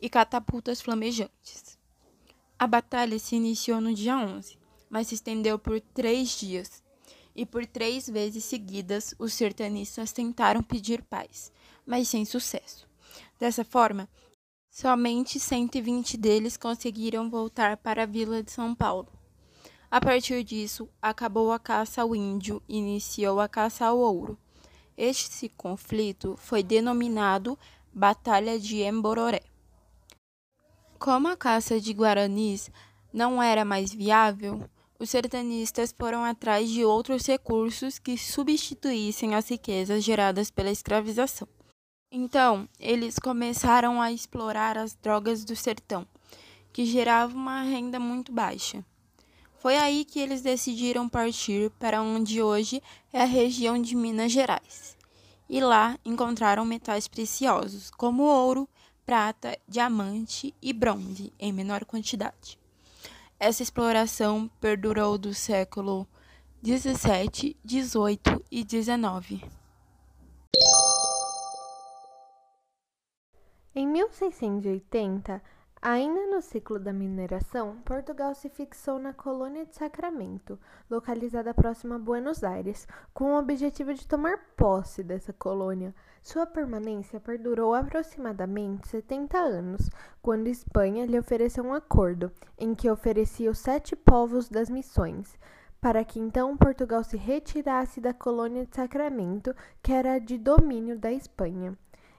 e 0.00 0.08
catapultas 0.08 0.80
flamejantes. 0.80 1.78
A 2.58 2.66
batalha 2.66 3.18
se 3.18 3.36
iniciou 3.36 3.80
no 3.80 3.92
dia 3.92 4.16
11, 4.16 4.58
mas 4.88 5.08
se 5.08 5.14
estendeu 5.14 5.58
por 5.58 5.80
três 5.80 6.30
dias, 6.30 6.82
e 7.34 7.44
por 7.44 7.66
três 7.66 8.08
vezes 8.08 8.44
seguidas 8.44 9.14
os 9.18 9.34
sertanistas 9.34 10.10
tentaram 10.10 10.62
pedir 10.62 11.02
paz, 11.02 11.52
mas 11.84 12.08
sem 12.08 12.24
sucesso. 12.24 12.88
Dessa 13.38 13.62
forma, 13.62 14.08
somente 14.76 15.40
120 15.40 16.18
deles 16.18 16.54
conseguiram 16.58 17.30
voltar 17.30 17.78
para 17.78 18.02
a 18.02 18.06
vila 18.06 18.42
de 18.42 18.52
São 18.52 18.74
Paulo. 18.74 19.08
A 19.90 19.98
partir 19.98 20.44
disso, 20.44 20.86
acabou 21.00 21.50
a 21.50 21.58
caça 21.58 22.02
ao 22.02 22.14
índio 22.14 22.62
e 22.68 22.76
iniciou 22.76 23.40
a 23.40 23.48
caça 23.48 23.86
ao 23.86 23.98
ouro. 23.98 24.38
Este 24.94 25.48
conflito 25.48 26.36
foi 26.36 26.62
denominado 26.62 27.58
Batalha 27.90 28.60
de 28.60 28.82
Embororé. 28.82 29.40
Como 30.98 31.26
a 31.26 31.38
caça 31.38 31.80
de 31.80 31.92
guaranis 31.94 32.70
não 33.10 33.42
era 33.42 33.64
mais 33.64 33.94
viável, 33.94 34.68
os 34.98 35.08
sertanistas 35.08 35.94
foram 35.98 36.22
atrás 36.22 36.68
de 36.68 36.84
outros 36.84 37.26
recursos 37.26 37.98
que 37.98 38.18
substituíssem 38.18 39.34
as 39.34 39.48
riquezas 39.48 40.04
geradas 40.04 40.50
pela 40.50 40.70
escravização. 40.70 41.48
Então, 42.18 42.66
eles 42.80 43.18
começaram 43.18 44.00
a 44.00 44.10
explorar 44.10 44.78
as 44.78 44.94
drogas 44.94 45.44
do 45.44 45.54
sertão, 45.54 46.06
que 46.72 46.86
geravam 46.86 47.36
uma 47.36 47.60
renda 47.60 48.00
muito 48.00 48.32
baixa. 48.32 48.82
Foi 49.58 49.76
aí 49.76 50.02
que 50.02 50.18
eles 50.18 50.40
decidiram 50.40 51.10
partir 51.10 51.70
para 51.72 52.00
onde 52.00 52.40
hoje 52.40 52.82
é 53.12 53.20
a 53.20 53.26
região 53.26 53.78
de 53.78 53.94
Minas 53.94 54.32
Gerais. 54.32 54.96
E 55.46 55.60
lá 55.60 55.98
encontraram 56.06 56.64
metais 56.64 57.06
preciosos, 57.06 57.90
como 57.90 58.22
ouro, 58.22 58.66
prata, 59.04 59.54
diamante 59.68 60.54
e 60.62 60.72
bronze, 60.72 61.30
em 61.38 61.52
menor 61.52 61.84
quantidade. 61.84 62.58
Essa 63.38 63.62
exploração 63.62 64.50
perdurou 64.58 65.18
do 65.18 65.34
século 65.34 66.08
17, 66.62 67.54
18 67.62 68.42
e 68.50 68.64
19. 68.64 69.65
Em 73.78 73.86
1680, 73.86 75.42
Ainda 75.82 76.34
no 76.34 76.40
ciclo 76.40 76.78
da 76.78 76.94
mineração, 76.94 77.76
Portugal 77.84 78.34
se 78.34 78.48
fixou 78.48 78.98
na 78.98 79.12
colônia 79.12 79.66
de 79.66 79.76
Sacramento, 79.76 80.58
localizada 80.88 81.52
próxima 81.52 81.96
a 81.96 81.98
Buenos 81.98 82.42
Aires, 82.42 82.88
com 83.12 83.34
o 83.34 83.38
objetivo 83.38 83.92
de 83.92 84.08
tomar 84.08 84.38
posse 84.56 85.04
dessa 85.04 85.30
colônia. 85.34 85.94
Sua 86.22 86.46
permanência 86.46 87.20
perdurou 87.20 87.74
aproximadamente 87.74 88.88
70 88.88 89.36
anos, 89.36 89.90
quando 90.22 90.46
Espanha 90.46 91.04
lhe 91.04 91.18
ofereceu 91.18 91.62
um 91.62 91.74
acordo, 91.74 92.32
em 92.56 92.74
que 92.74 92.88
oferecia 92.88 93.50
os 93.50 93.58
sete 93.58 93.94
povos 93.94 94.48
das 94.48 94.70
missões, 94.70 95.38
para 95.82 96.02
que 96.02 96.18
então 96.18 96.56
Portugal 96.56 97.04
se 97.04 97.18
retirasse 97.18 98.00
da 98.00 98.14
colônia 98.14 98.64
de 98.64 98.74
Sacramento, 98.74 99.54
que 99.82 99.92
era 99.92 100.18
de 100.18 100.38
domínio 100.38 100.98
da 100.98 101.12
Espanha. 101.12 101.76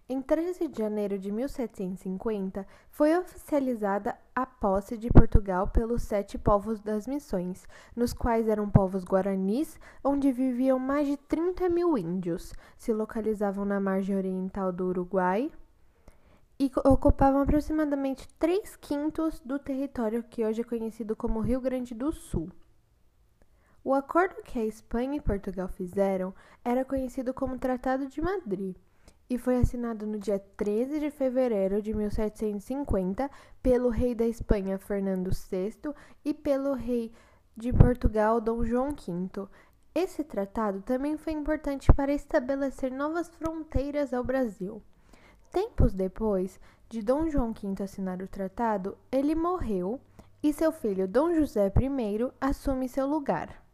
Em 0.10 0.22
13 0.22 0.70
de 0.70 0.78
janeiro 0.78 1.20
de 1.20 1.30
1750, 1.30 2.66
foi 2.90 3.14
oficializada 3.18 4.18
a 4.34 4.46
posse 4.46 4.98
de 4.98 5.10
Portugal 5.10 5.68
pelos 5.68 6.04
sete 6.04 6.38
povos 6.38 6.80
das 6.80 7.06
missões, 7.06 7.68
nos 7.94 8.14
quais 8.14 8.48
eram 8.48 8.70
povos 8.70 9.04
guaranis, 9.04 9.78
onde 10.02 10.32
viviam 10.32 10.80
mais 10.80 11.10
de 11.10 11.18
30 11.18 11.68
mil 11.68 11.98
índios, 11.98 12.54
se 12.78 12.94
localizavam 12.94 13.66
na 13.66 13.82
margem 13.82 14.16
oriental 14.16 14.72
do 14.72 14.86
Uruguai 14.86 15.52
e 16.58 16.72
ocupavam 16.86 17.42
aproximadamente 17.42 18.30
3 18.40 18.78
quintos 18.78 19.42
do 19.42 19.60
território 19.60 20.24
que 20.24 20.46
hoje 20.46 20.62
é 20.62 20.64
conhecido 20.64 21.18
como 21.18 21.42
Rio 21.42 21.60
Grande 21.60 21.94
do 21.94 22.14
Sul. 22.14 22.50
O 23.84 23.94
acordo 23.94 24.42
que 24.42 24.58
a 24.58 24.66
Espanha 24.66 25.18
e 25.18 25.22
Portugal 25.22 25.68
fizeram 25.68 26.34
era 26.64 26.86
conhecido 26.86 27.34
como 27.34 27.60
Tratado 27.60 28.08
de 28.08 28.22
Madrid 28.22 28.78
e 29.30 29.38
foi 29.38 29.58
assinado 29.58 30.06
no 30.06 30.18
dia 30.18 30.40
13 30.56 31.00
de 31.00 31.12
fevereiro 31.12 31.82
de 31.82 31.94
1750 31.94 33.30
pelo 33.62 33.90
rei 33.90 34.16
da 34.16 34.26
Espanha 34.26 34.78
Fernando 34.78 35.30
VI 35.32 35.94
e 36.24 36.34
pelo 36.34 36.74
rei 36.74 37.12
de 37.56 37.74
Portugal 37.74 38.40
Dom 38.40 38.64
João 38.64 38.92
V. 38.92 39.48
Esse 39.94 40.24
tratado 40.24 40.82
também 40.82 41.18
foi 41.18 41.34
importante 41.34 41.92
para 41.92 42.14
estabelecer 42.14 42.92
novas 42.92 43.30
fronteiras 43.30 44.14
ao 44.14 44.24
Brasil. 44.24 44.82
Tempos 45.52 45.94
depois 45.94 46.60
de 46.88 47.02
Dom 47.02 47.30
João 47.30 47.52
V 47.52 47.84
assinar 47.84 48.22
o 48.22 48.28
tratado, 48.28 48.98
ele 49.12 49.36
morreu 49.36 50.00
e 50.42 50.54
seu 50.54 50.72
filho 50.72 51.08
Dom 51.08 51.34
José 51.34 51.68
I 51.68 52.32
assume 52.40 52.88
seu 52.88 53.08
lugar. 53.08 53.67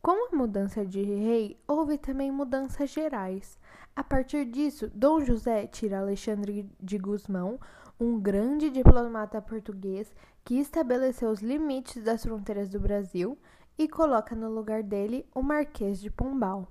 Com 0.00 0.28
a 0.32 0.36
mudança 0.36 0.86
de 0.86 1.02
rei, 1.02 1.58
houve 1.66 1.98
também 1.98 2.30
mudanças 2.30 2.90
gerais. 2.90 3.58
A 3.96 4.04
partir 4.04 4.44
disso, 4.44 4.88
Dom 4.94 5.20
José 5.20 5.66
tira 5.66 5.98
Alexandre 5.98 6.70
de 6.80 6.98
Gusmão, 6.98 7.58
um 7.98 8.18
grande 8.18 8.70
diplomata 8.70 9.42
português 9.42 10.14
que 10.44 10.54
estabeleceu 10.54 11.30
os 11.30 11.40
limites 11.40 12.02
das 12.02 12.22
fronteiras 12.22 12.68
do 12.68 12.78
Brasil, 12.78 13.36
e 13.76 13.88
coloca 13.88 14.34
no 14.34 14.48
lugar 14.48 14.82
dele 14.82 15.26
o 15.34 15.42
Marquês 15.42 16.00
de 16.00 16.10
Pombal, 16.10 16.66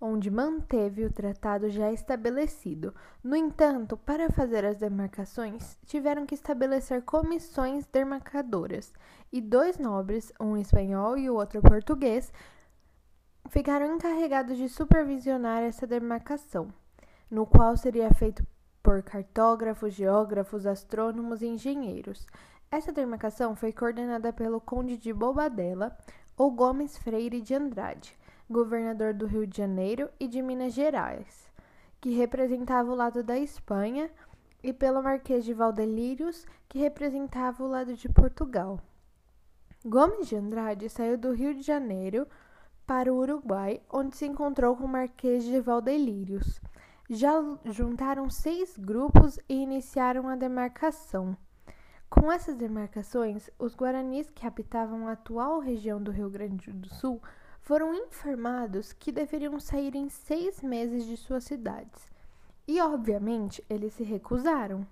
onde 0.00 0.30
manteve 0.30 1.04
o 1.04 1.12
tratado 1.12 1.68
já 1.68 1.90
estabelecido. 1.90 2.94
No 3.24 3.34
entanto, 3.34 3.96
para 3.96 4.30
fazer 4.30 4.64
as 4.64 4.76
demarcações, 4.76 5.76
tiveram 5.84 6.24
que 6.24 6.34
estabelecer 6.34 7.02
comissões 7.02 7.86
demarcadoras, 7.86 8.92
e 9.32 9.40
dois 9.40 9.78
nobres, 9.78 10.32
um 10.40 10.56
espanhol 10.56 11.18
e 11.18 11.28
o 11.28 11.34
outro 11.34 11.60
português, 11.60 12.32
ficaram 13.48 13.94
encarregados 13.94 14.56
de 14.56 14.68
supervisionar 14.68 15.62
essa 15.62 15.86
demarcação, 15.86 16.72
no 17.30 17.46
qual 17.46 17.76
seria 17.76 18.12
feito 18.12 18.46
por 18.82 19.02
cartógrafos, 19.02 19.94
geógrafos, 19.94 20.66
astrônomos 20.66 21.42
e 21.42 21.46
engenheiros. 21.46 22.26
Essa 22.70 22.92
demarcação 22.92 23.56
foi 23.56 23.72
coordenada 23.72 24.32
pelo 24.32 24.60
Conde 24.60 24.96
de 24.96 25.12
Bobadela 25.12 25.96
ou 26.36 26.50
Gomes 26.50 26.96
Freire 26.98 27.40
de 27.40 27.54
Andrade, 27.54 28.16
governador 28.48 29.12
do 29.14 29.26
Rio 29.26 29.46
de 29.46 29.56
Janeiro 29.56 30.08
e 30.20 30.28
de 30.28 30.40
Minas 30.40 30.72
Gerais, 30.72 31.50
que 32.00 32.10
representava 32.10 32.90
o 32.90 32.94
lado 32.94 33.22
da 33.22 33.38
Espanha, 33.38 34.10
e 34.62 34.72
pelo 34.72 35.02
Marquês 35.02 35.44
de 35.44 35.54
Valdelírios, 35.54 36.44
que 36.68 36.78
representava 36.78 37.62
o 37.62 37.68
lado 37.68 37.94
de 37.94 38.08
Portugal. 38.08 38.80
Gomes 39.84 40.28
de 40.28 40.36
Andrade 40.36 40.88
saiu 40.88 41.16
do 41.16 41.32
Rio 41.32 41.54
de 41.54 41.62
Janeiro 41.62 42.26
para 42.88 43.12
o 43.12 43.18
Uruguai, 43.18 43.82
onde 43.92 44.16
se 44.16 44.24
encontrou 44.24 44.74
com 44.74 44.84
o 44.84 44.88
Marquês 44.88 45.44
de 45.44 45.60
Valdelírios. 45.60 46.58
Já 47.10 47.34
juntaram 47.66 48.30
seis 48.30 48.78
grupos 48.78 49.38
e 49.46 49.56
iniciaram 49.56 50.26
a 50.26 50.34
demarcação. 50.34 51.36
Com 52.08 52.32
essas 52.32 52.56
demarcações, 52.56 53.50
os 53.58 53.76
guaranis 53.76 54.30
que 54.30 54.46
habitavam 54.46 55.06
a 55.06 55.12
atual 55.12 55.60
região 55.60 56.02
do 56.02 56.10
Rio 56.10 56.30
Grande 56.30 56.72
do 56.72 56.88
Sul 56.88 57.20
foram 57.60 57.94
informados 57.94 58.94
que 58.94 59.12
deveriam 59.12 59.60
sair 59.60 59.94
em 59.94 60.08
seis 60.08 60.62
meses 60.62 61.04
de 61.04 61.18
suas 61.18 61.44
cidades. 61.44 62.10
E, 62.66 62.80
obviamente, 62.80 63.62
eles 63.68 63.92
se 63.92 64.02
recusaram. 64.02 64.86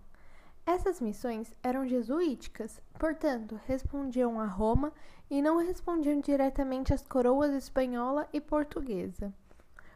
Essas 0.66 1.00
missões 1.00 1.54
eram 1.62 1.86
jesuíticas, 1.86 2.82
portanto, 2.98 3.60
respondiam 3.66 4.40
a 4.40 4.46
Roma 4.46 4.92
e 5.30 5.40
não 5.40 5.58
respondiam 5.58 6.20
diretamente 6.20 6.92
às 6.92 7.06
coroas 7.06 7.52
espanhola 7.54 8.28
e 8.32 8.40
portuguesa. 8.40 9.32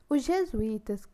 Os 0.09 0.23
jesuítas, 0.23 1.09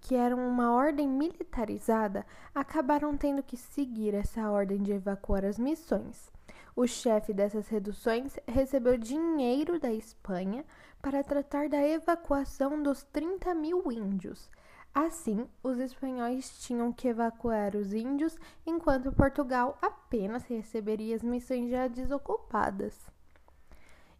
que 0.00 0.16
eram 0.16 0.48
uma 0.48 0.72
ordem 0.72 1.06
militarizada, 1.06 2.26
acabaram 2.52 3.16
tendo 3.16 3.44
que 3.44 3.56
seguir 3.56 4.12
essa 4.12 4.50
ordem 4.50 4.82
de 4.82 4.90
evacuar 4.90 5.44
as 5.44 5.56
missões. 5.56 6.28
O 6.74 6.84
chefe 6.84 7.32
dessas 7.32 7.68
reduções 7.68 8.36
recebeu 8.44 8.98
dinheiro 8.98 9.78
da 9.78 9.92
Espanha 9.92 10.64
para 11.00 11.22
tratar 11.22 11.68
da 11.68 11.80
evacuação 11.80 12.82
dos 12.82 13.04
30 13.04 13.54
mil 13.54 13.84
índios 13.92 14.50
Assim, 14.98 15.46
os 15.62 15.78
espanhóis 15.78 16.58
tinham 16.60 16.90
que 16.90 17.06
evacuar 17.06 17.76
os 17.76 17.92
índios, 17.92 18.34
enquanto 18.64 19.12
Portugal 19.12 19.76
apenas 19.82 20.44
receberia 20.44 21.14
as 21.14 21.22
missões 21.22 21.68
já 21.68 21.86
desocupadas. 21.86 22.98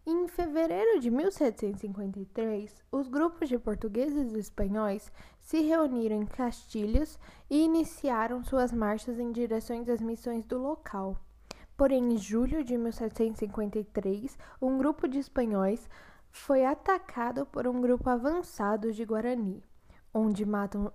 Em 0.05 0.27
fevereiro 0.27 0.99
de 0.99 1.09
1753, 1.09 2.83
os 2.91 3.07
grupos 3.07 3.49
de 3.49 3.57
portugueses 3.57 4.31
e 4.31 4.37
espanhóis 4.37 5.11
se 5.39 5.61
reuniram 5.61 6.21
em 6.21 6.27
Castilhos 6.27 7.17
e 7.49 7.63
iniciaram 7.63 8.43
suas 8.43 8.71
marchas 8.71 9.17
em 9.17 9.31
direção 9.31 9.83
às 9.91 9.99
missões 9.99 10.45
do 10.45 10.59
local. 10.59 11.17
Porém, 11.75 12.13
em 12.13 12.17
julho 12.19 12.63
de 12.63 12.77
1753, 12.77 14.37
um 14.61 14.77
grupo 14.77 15.07
de 15.07 15.17
espanhóis 15.17 15.89
foi 16.29 16.63
atacado 16.63 17.47
por 17.47 17.65
um 17.65 17.81
grupo 17.81 18.07
avançado 18.11 18.93
de 18.93 19.03
Guarani 19.03 19.63
onde 20.17 20.43
matam 20.43 20.91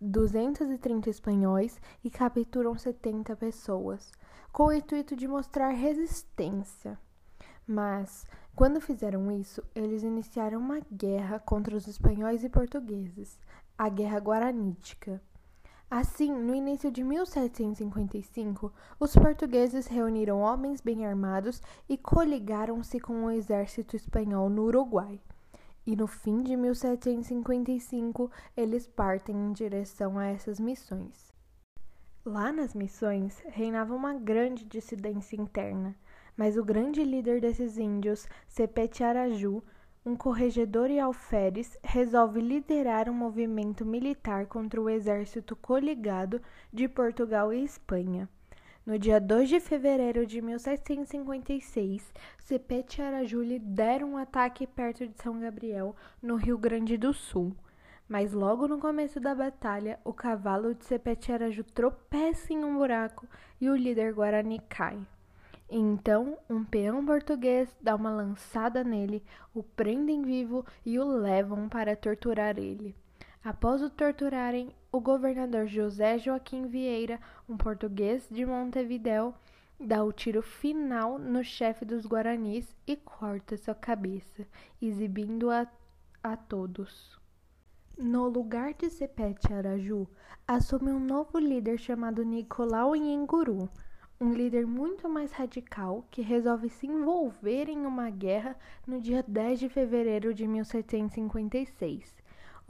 230 0.00 1.10
espanhóis 1.10 1.80
e 2.04 2.08
capturam 2.08 2.78
70 2.78 3.34
pessoas, 3.34 4.12
com 4.52 4.66
o 4.66 4.72
intuito 4.72 5.16
de 5.16 5.26
mostrar 5.26 5.70
resistência. 5.70 6.96
Mas, 7.66 8.24
quando 8.54 8.80
fizeram 8.80 9.32
isso, 9.32 9.64
eles 9.74 10.04
iniciaram 10.04 10.60
uma 10.60 10.80
guerra 10.92 11.40
contra 11.40 11.76
os 11.76 11.88
espanhóis 11.88 12.44
e 12.44 12.48
portugueses, 12.48 13.36
a 13.76 13.88
Guerra 13.88 14.18
Guaranítica. 14.18 15.20
Assim, 15.90 16.32
no 16.32 16.54
início 16.54 16.90
de 16.90 17.02
1755, 17.02 18.72
os 18.98 19.12
portugueses 19.12 19.88
reuniram 19.88 20.40
homens 20.40 20.80
bem 20.80 21.04
armados 21.04 21.60
e 21.88 21.98
coligaram-se 21.98 23.00
com 23.00 23.24
o 23.24 23.30
exército 23.30 23.96
espanhol 23.96 24.48
no 24.48 24.62
Uruguai 24.62 25.20
e 25.86 25.96
no 25.96 26.06
fim 26.06 26.42
de 26.42 26.56
1755 26.56 28.30
eles 28.56 28.86
partem 28.86 29.36
em 29.36 29.52
direção 29.52 30.18
a 30.18 30.26
essas 30.26 30.60
missões. 30.60 31.32
Lá 32.24 32.52
nas 32.52 32.74
missões 32.74 33.42
reinava 33.46 33.94
uma 33.94 34.14
grande 34.14 34.64
dissidência 34.64 35.36
interna, 35.36 35.96
mas 36.36 36.56
o 36.56 36.64
grande 36.64 37.02
líder 37.02 37.40
desses 37.40 37.76
índios, 37.78 38.28
Sepete 38.46 39.02
Araju, 39.02 39.62
um 40.04 40.16
corregedor 40.16 40.90
e 40.90 40.98
alferes, 40.98 41.76
resolve 41.82 42.40
liderar 42.40 43.08
um 43.08 43.14
movimento 43.14 43.84
militar 43.84 44.46
contra 44.46 44.80
o 44.80 44.88
exército 44.88 45.54
coligado 45.56 46.40
de 46.72 46.88
Portugal 46.88 47.52
e 47.52 47.64
Espanha. 47.64 48.28
No 48.84 48.98
dia 48.98 49.20
2 49.20 49.48
de 49.48 49.60
fevereiro 49.60 50.26
de 50.26 50.42
1756, 50.42 52.12
Cepete 52.40 53.00
e 53.00 53.04
Araju 53.04 53.40
deram 53.60 54.14
um 54.14 54.16
ataque 54.16 54.66
perto 54.66 55.06
de 55.06 55.22
São 55.22 55.38
Gabriel, 55.38 55.94
no 56.20 56.34
Rio 56.34 56.58
Grande 56.58 56.96
do 56.96 57.12
Sul. 57.12 57.54
Mas 58.08 58.32
logo 58.32 58.66
no 58.66 58.80
começo 58.80 59.20
da 59.20 59.36
batalha, 59.36 60.00
o 60.04 60.12
cavalo 60.12 60.74
de 60.74 60.84
Cepete 60.84 61.30
Araju 61.30 61.62
tropeça 61.62 62.52
em 62.52 62.64
um 62.64 62.74
buraco 62.76 63.28
e 63.60 63.70
o 63.70 63.76
líder 63.76 64.14
Guarani 64.14 64.58
cai. 64.68 64.98
Então, 65.70 66.36
um 66.50 66.64
peão 66.64 67.06
português 67.06 67.72
dá 67.80 67.94
uma 67.94 68.10
lançada 68.10 68.82
nele, 68.82 69.22
o 69.54 69.62
prendem 69.62 70.22
vivo 70.22 70.66
e 70.84 70.98
o 70.98 71.04
levam 71.04 71.68
para 71.68 71.94
torturar 71.94 72.58
ele. 72.58 72.96
Após 73.44 73.82
o 73.82 73.90
torturarem, 73.90 74.72
o 74.92 75.00
governador 75.00 75.66
José 75.66 76.16
Joaquim 76.16 76.68
Vieira, 76.68 77.18
um 77.48 77.56
português 77.56 78.28
de 78.30 78.46
Montevidéu, 78.46 79.34
dá 79.80 80.04
o 80.04 80.12
tiro 80.12 80.40
final 80.40 81.18
no 81.18 81.42
chefe 81.42 81.84
dos 81.84 82.06
Guaranis 82.06 82.72
e 82.86 82.94
corta 82.94 83.56
sua 83.56 83.74
cabeça, 83.74 84.46
exibindo-a 84.80 85.66
a 86.22 86.36
todos. 86.36 87.20
No 87.98 88.28
lugar 88.28 88.74
de 88.74 88.88
Sepete 88.88 89.52
Araju, 89.52 90.06
assume 90.46 90.92
um 90.92 91.00
novo 91.00 91.36
líder 91.36 91.78
chamado 91.78 92.24
Nicolau 92.24 92.94
Nhenguru, 92.94 93.68
um 94.20 94.32
líder 94.32 94.68
muito 94.68 95.08
mais 95.08 95.32
radical 95.32 96.06
que 96.12 96.22
resolve 96.22 96.68
se 96.68 96.86
envolver 96.86 97.68
em 97.68 97.86
uma 97.86 98.08
guerra 98.08 98.56
no 98.86 99.00
dia 99.00 99.24
10 99.26 99.58
de 99.58 99.68
fevereiro 99.68 100.32
de 100.32 100.46
1756. 100.46 102.21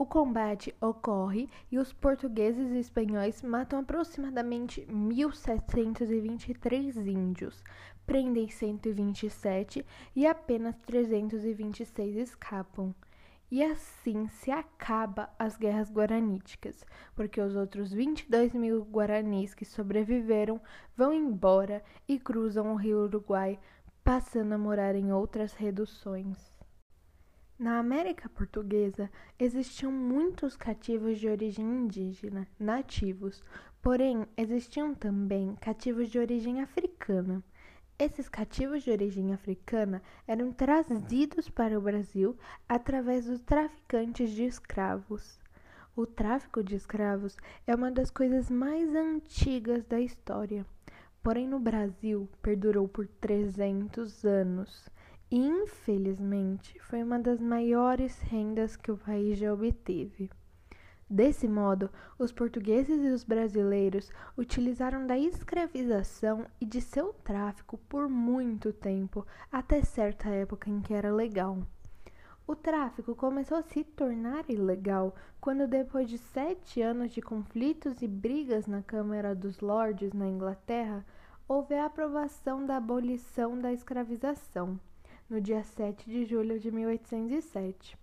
O 0.03 0.05
combate 0.05 0.75
ocorre 0.81 1.47
e 1.71 1.79
os 1.79 1.93
portugueses 1.93 2.73
e 2.73 2.77
espanhóis 2.77 3.41
matam 3.41 3.79
aproximadamente 3.79 4.85
1.723 4.91 7.07
índios, 7.07 7.63
prendem 8.05 8.49
127 8.49 9.85
e 10.13 10.27
apenas 10.27 10.77
326 10.79 12.17
escapam. 12.17 12.93
E 13.49 13.63
assim 13.63 14.27
se 14.27 14.51
acaba 14.51 15.29
as 15.39 15.55
guerras 15.55 15.89
guaraníticas, 15.89 16.85
porque 17.15 17.39
os 17.39 17.55
outros 17.55 17.93
22 17.93 18.53
mil 18.53 18.83
guaranis 18.83 19.55
que 19.55 19.63
sobreviveram 19.63 20.59
vão 20.97 21.13
embora 21.13 21.81
e 22.09 22.19
cruzam 22.19 22.73
o 22.73 22.75
rio 22.75 23.05
Uruguai, 23.05 23.57
passando 24.03 24.51
a 24.51 24.57
morar 24.57 24.95
em 24.95 25.13
outras 25.13 25.53
reduções. 25.53 26.52
Na 27.57 27.77
América 27.77 28.27
Portuguesa 28.29 29.11
existiam 29.37 29.91
muitos 29.91 30.57
cativos 30.57 31.19
de 31.19 31.29
origem 31.29 31.63
indígena, 31.63 32.47
nativos, 32.59 33.43
porém 33.79 34.25
existiam 34.35 34.95
também 34.95 35.55
cativos 35.61 36.09
de 36.09 36.17
origem 36.17 36.61
africana. 36.61 37.43
Esses 37.99 38.27
cativos 38.27 38.81
de 38.81 38.89
origem 38.89 39.33
africana 39.33 40.01
eram 40.27 40.51
trazidos 40.51 41.47
para 41.47 41.77
o 41.77 41.81
Brasil 41.81 42.35
através 42.67 43.27
dos 43.27 43.39
traficantes 43.41 44.31
de 44.31 44.45
escravos. 44.45 45.39
O 45.95 46.07
tráfico 46.07 46.63
de 46.63 46.75
escravos 46.75 47.37
é 47.67 47.75
uma 47.75 47.91
das 47.91 48.09
coisas 48.09 48.49
mais 48.49 48.95
antigas 48.95 49.85
da 49.85 50.01
história, 50.01 50.65
porém 51.21 51.47
no 51.47 51.59
Brasil 51.59 52.27
perdurou 52.41 52.87
por 52.87 53.07
300 53.07 54.25
anos 54.25 54.89
infelizmente, 55.35 56.79
foi 56.81 57.01
uma 57.01 57.17
das 57.17 57.41
maiores 57.41 58.19
rendas 58.21 58.75
que 58.75 58.91
o 58.91 58.97
país 58.97 59.39
já 59.39 59.51
obteve. 59.51 60.29
Desse 61.09 61.47
modo, 61.47 61.89
os 62.19 62.31
portugueses 62.31 63.03
e 63.03 63.07
os 63.07 63.23
brasileiros 63.23 64.11
utilizaram 64.37 65.07
da 65.07 65.17
escravização 65.17 66.45
e 66.61 66.67
de 66.67 66.79
seu 66.79 67.13
tráfico 67.13 67.79
por 67.89 68.07
muito 68.07 68.71
tempo, 68.71 69.25
até 69.51 69.81
certa 69.81 70.29
época 70.29 70.69
em 70.69 70.79
que 70.81 70.93
era 70.93 71.11
legal. 71.11 71.57
O 72.45 72.55
tráfico 72.55 73.15
começou 73.15 73.57
a 73.57 73.63
se 73.63 73.83
tornar 73.83 74.47
ilegal 74.49 75.15
quando, 75.41 75.67
depois 75.67 76.07
de 76.07 76.19
sete 76.19 76.79
anos 76.79 77.11
de 77.11 77.23
conflitos 77.23 78.03
e 78.03 78.07
brigas 78.07 78.67
na 78.67 78.83
Câmara 78.83 79.33
dos 79.33 79.61
Lordes 79.61 80.13
na 80.13 80.27
Inglaterra, 80.27 81.03
houve 81.47 81.73
a 81.73 81.85
aprovação 81.85 82.65
da 82.65 82.77
abolição 82.77 83.57
da 83.57 83.73
escravização, 83.73 84.79
no 85.29 85.39
dia 85.39 85.63
7 85.63 86.09
de 86.09 86.25
julho 86.25 86.59
de 86.59 86.71
1807. 86.71 87.97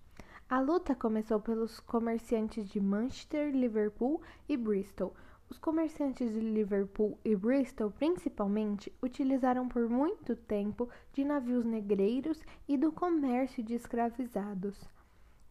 A 0.48 0.60
luta 0.60 0.94
começou 0.94 1.38
pelos 1.38 1.78
comerciantes 1.78 2.68
de 2.68 2.80
Manchester, 2.80 3.54
Liverpool 3.54 4.20
e 4.48 4.56
Bristol. 4.56 5.14
Os 5.48 5.58
comerciantes 5.58 6.32
de 6.32 6.40
Liverpool 6.40 7.18
e 7.24 7.36
Bristol, 7.36 7.90
principalmente, 7.90 8.92
utilizaram 9.02 9.68
por 9.68 9.88
muito 9.88 10.34
tempo 10.34 10.88
de 11.12 11.24
navios 11.24 11.64
negreiros 11.64 12.40
e 12.66 12.76
do 12.76 12.90
comércio 12.90 13.62
de 13.62 13.74
escravizados. 13.74 14.88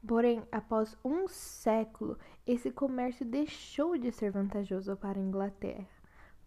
Porém, 0.06 0.44
após 0.52 0.98
um 1.04 1.28
século, 1.28 2.18
esse 2.48 2.72
comércio 2.72 3.26
deixou 3.26 3.98
de 3.98 4.12
ser 4.12 4.32
vantajoso 4.32 4.96
para 4.96 5.20
a 5.20 5.22
Inglaterra, 5.22 5.88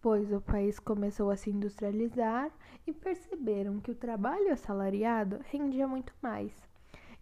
pois 0.03 0.33
o 0.33 0.41
país 0.41 0.79
começou 0.79 1.31
a 1.31 1.37
se 1.37 1.49
industrializar 1.49 2.51
e 2.85 2.91
perceberam 2.91 3.79
que 3.79 3.89
o 3.89 3.95
trabalho 3.95 4.51
assalariado 4.51 5.39
rendia 5.45 5.87
muito 5.87 6.13
mais. 6.21 6.51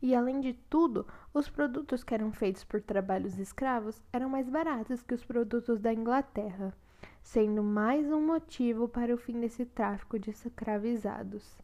E 0.02 0.16
além 0.16 0.42
de 0.42 0.54
tudo, 0.68 1.06
os 1.32 1.48
produtos 1.48 2.04
que 2.04 2.16
eram 2.16 2.32
feitos 2.32 2.64
por 2.64 2.82
trabalhos 2.82 3.38
escravos 3.38 4.02
eram 4.12 4.28
mais 4.28 4.50
baratos 4.50 5.04
que 5.04 5.14
os 5.14 5.24
produtos 5.24 5.80
da 5.80 5.94
Inglaterra, 5.94 6.74
sendo 7.22 7.62
mais 7.62 8.12
um 8.12 8.26
motivo 8.26 8.88
para 8.88 9.14
o 9.14 9.18
fim 9.18 9.40
desse 9.40 9.64
tráfico 9.64 10.18
de 10.18 10.32
escravizados. 10.32 11.56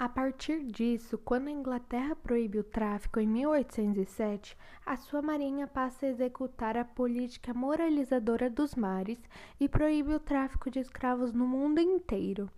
A 0.00 0.08
partir 0.08 0.64
disso, 0.64 1.18
quando 1.18 1.48
a 1.48 1.50
Inglaterra 1.50 2.16
proíbe 2.16 2.58
o 2.58 2.64
tráfico 2.64 3.20
em 3.20 3.26
1807, 3.26 4.56
a 4.86 4.96
sua 4.96 5.20
marinha 5.20 5.66
passa 5.66 6.06
a 6.06 6.08
executar 6.08 6.74
a 6.74 6.86
política 6.86 7.52
moralizadora 7.52 8.48
dos 8.48 8.74
mares 8.74 9.20
e 9.60 9.68
proíbe 9.68 10.14
o 10.14 10.18
tráfico 10.18 10.70
de 10.70 10.78
escravos 10.78 11.34
no 11.34 11.46
mundo 11.46 11.80
inteiro. 11.80 12.50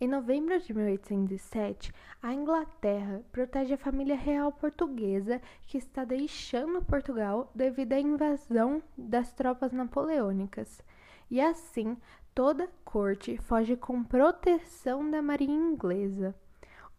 Em 0.00 0.06
novembro 0.06 0.56
de 0.60 0.72
1807, 0.72 1.92
a 2.22 2.32
Inglaterra 2.32 3.24
protege 3.32 3.74
a 3.74 3.78
família 3.78 4.14
real 4.14 4.52
portuguesa 4.52 5.42
que 5.66 5.76
está 5.76 6.04
deixando 6.04 6.80
Portugal 6.80 7.50
devido 7.52 7.94
à 7.94 7.98
invasão 7.98 8.80
das 8.96 9.32
tropas 9.32 9.72
napoleônicas. 9.72 10.80
E 11.28 11.40
assim, 11.40 11.96
toda 12.32 12.66
a 12.66 12.68
corte 12.84 13.36
foge 13.36 13.74
com 13.74 14.04
proteção 14.04 15.10
da 15.10 15.20
marinha 15.20 15.56
inglesa. 15.56 16.32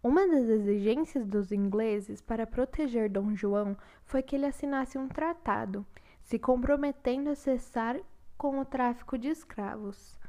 Uma 0.07 0.27
das 0.27 0.47
exigências 0.47 1.25
dos 1.25 1.51
ingleses 1.51 2.21
para 2.21 2.45
proteger 2.45 3.09
Dom 3.09 3.33
João 3.33 3.75
foi 4.03 4.21
que 4.21 4.35
ele 4.35 4.45
assinasse 4.45 4.99
um 4.99 5.07
tratado, 5.07 5.83
se 6.21 6.37
comprometendo 6.37 7.31
a 7.31 7.35
cessar 7.35 7.99
com 8.37 8.59
o 8.59 8.65
tráfico 8.65 9.17
de 9.17 9.29
escravos. 9.29 10.19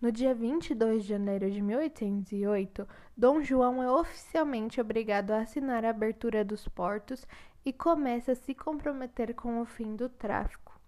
No 0.00 0.10
dia 0.10 0.34
22 0.34 1.02
de 1.02 1.10
janeiro 1.10 1.50
de 1.50 1.60
1808, 1.60 2.88
Dom 3.14 3.42
João 3.42 3.82
é 3.82 3.92
oficialmente 3.92 4.80
obrigado 4.80 5.32
a 5.32 5.40
assinar 5.40 5.84
a 5.84 5.90
abertura 5.90 6.42
dos 6.42 6.66
portos 6.66 7.26
e 7.62 7.74
começa 7.74 8.32
a 8.32 8.36
se 8.36 8.54
comprometer 8.54 9.34
com 9.34 9.60
o 9.60 9.66
fim 9.66 9.94
do 9.94 10.08
tráfico. 10.08 10.80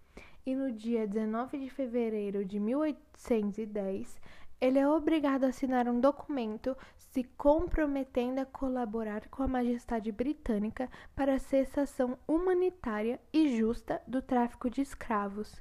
E 0.43 0.55
no 0.55 0.71
dia 0.71 1.05
19 1.05 1.59
de 1.59 1.69
fevereiro 1.69 2.43
de 2.43 2.59
1810, 2.59 4.19
ele 4.61 4.77
é 4.77 4.87
obrigado 4.87 5.45
a 5.45 5.47
assinar 5.47 5.87
um 5.87 5.99
documento 5.99 6.75
se 6.97 7.23
comprometendo 7.23 8.39
a 8.39 8.45
colaborar 8.45 9.27
com 9.29 9.41
a 9.41 9.47
Majestade 9.47 10.11
Britânica 10.11 10.89
para 11.15 11.35
a 11.35 11.39
cessação 11.39 12.17
humanitária 12.27 13.19
e 13.31 13.57
justa 13.57 14.01
do 14.05 14.21
tráfico 14.21 14.69
de 14.69 14.81
escravos. 14.81 15.59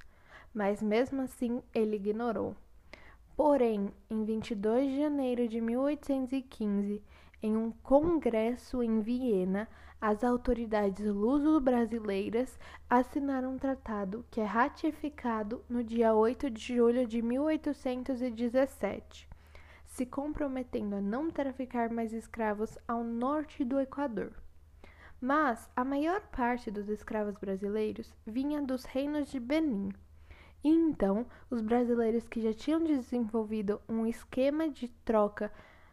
Mas 0.52 0.82
mesmo 0.82 1.22
assim 1.22 1.62
ele 1.72 1.96
ignorou. 1.96 2.56
Porém, 3.36 3.92
em 4.10 4.24
22 4.24 4.90
de 4.90 4.98
janeiro 4.98 5.46
de 5.46 5.60
1815, 5.60 7.00
em 7.42 7.56
um 7.56 7.70
congresso 7.70 8.82
em 8.82 9.00
Viena, 9.00 9.68
as 10.00 10.22
autoridades 10.22 11.06
luso-brasileiras 11.06 12.58
assinaram 12.88 13.54
um 13.54 13.58
tratado 13.58 14.24
que 14.30 14.40
é 14.40 14.44
ratificado 14.44 15.64
no 15.68 15.82
dia 15.82 16.14
8 16.14 16.50
de 16.50 16.76
julho 16.76 17.06
de 17.06 17.20
1817, 17.20 19.28
se 19.86 20.06
comprometendo 20.06 20.96
a 20.96 21.00
não 21.00 21.30
traficar 21.30 21.90
mais 21.90 22.12
escravos 22.12 22.78
ao 22.86 23.02
norte 23.02 23.64
do 23.64 23.80
Equador. 23.80 24.32
Mas 25.20 25.68
a 25.74 25.84
maior 25.84 26.20
parte 26.28 26.70
dos 26.70 26.88
escravos 26.88 27.36
brasileiros 27.36 28.14
vinha 28.24 28.62
dos 28.62 28.84
reinos 28.84 29.28
de 29.30 29.40
Benin, 29.40 29.90
e 30.62 30.68
então, 30.68 31.26
os 31.50 31.60
brasileiros 31.60 32.28
que 32.28 32.40
já 32.40 32.52
tinham 32.52 32.82
desenvolvido 32.82 33.80
um 33.88 34.06
esquema 34.06 34.68
de 34.68 34.88
troca, 35.04 35.52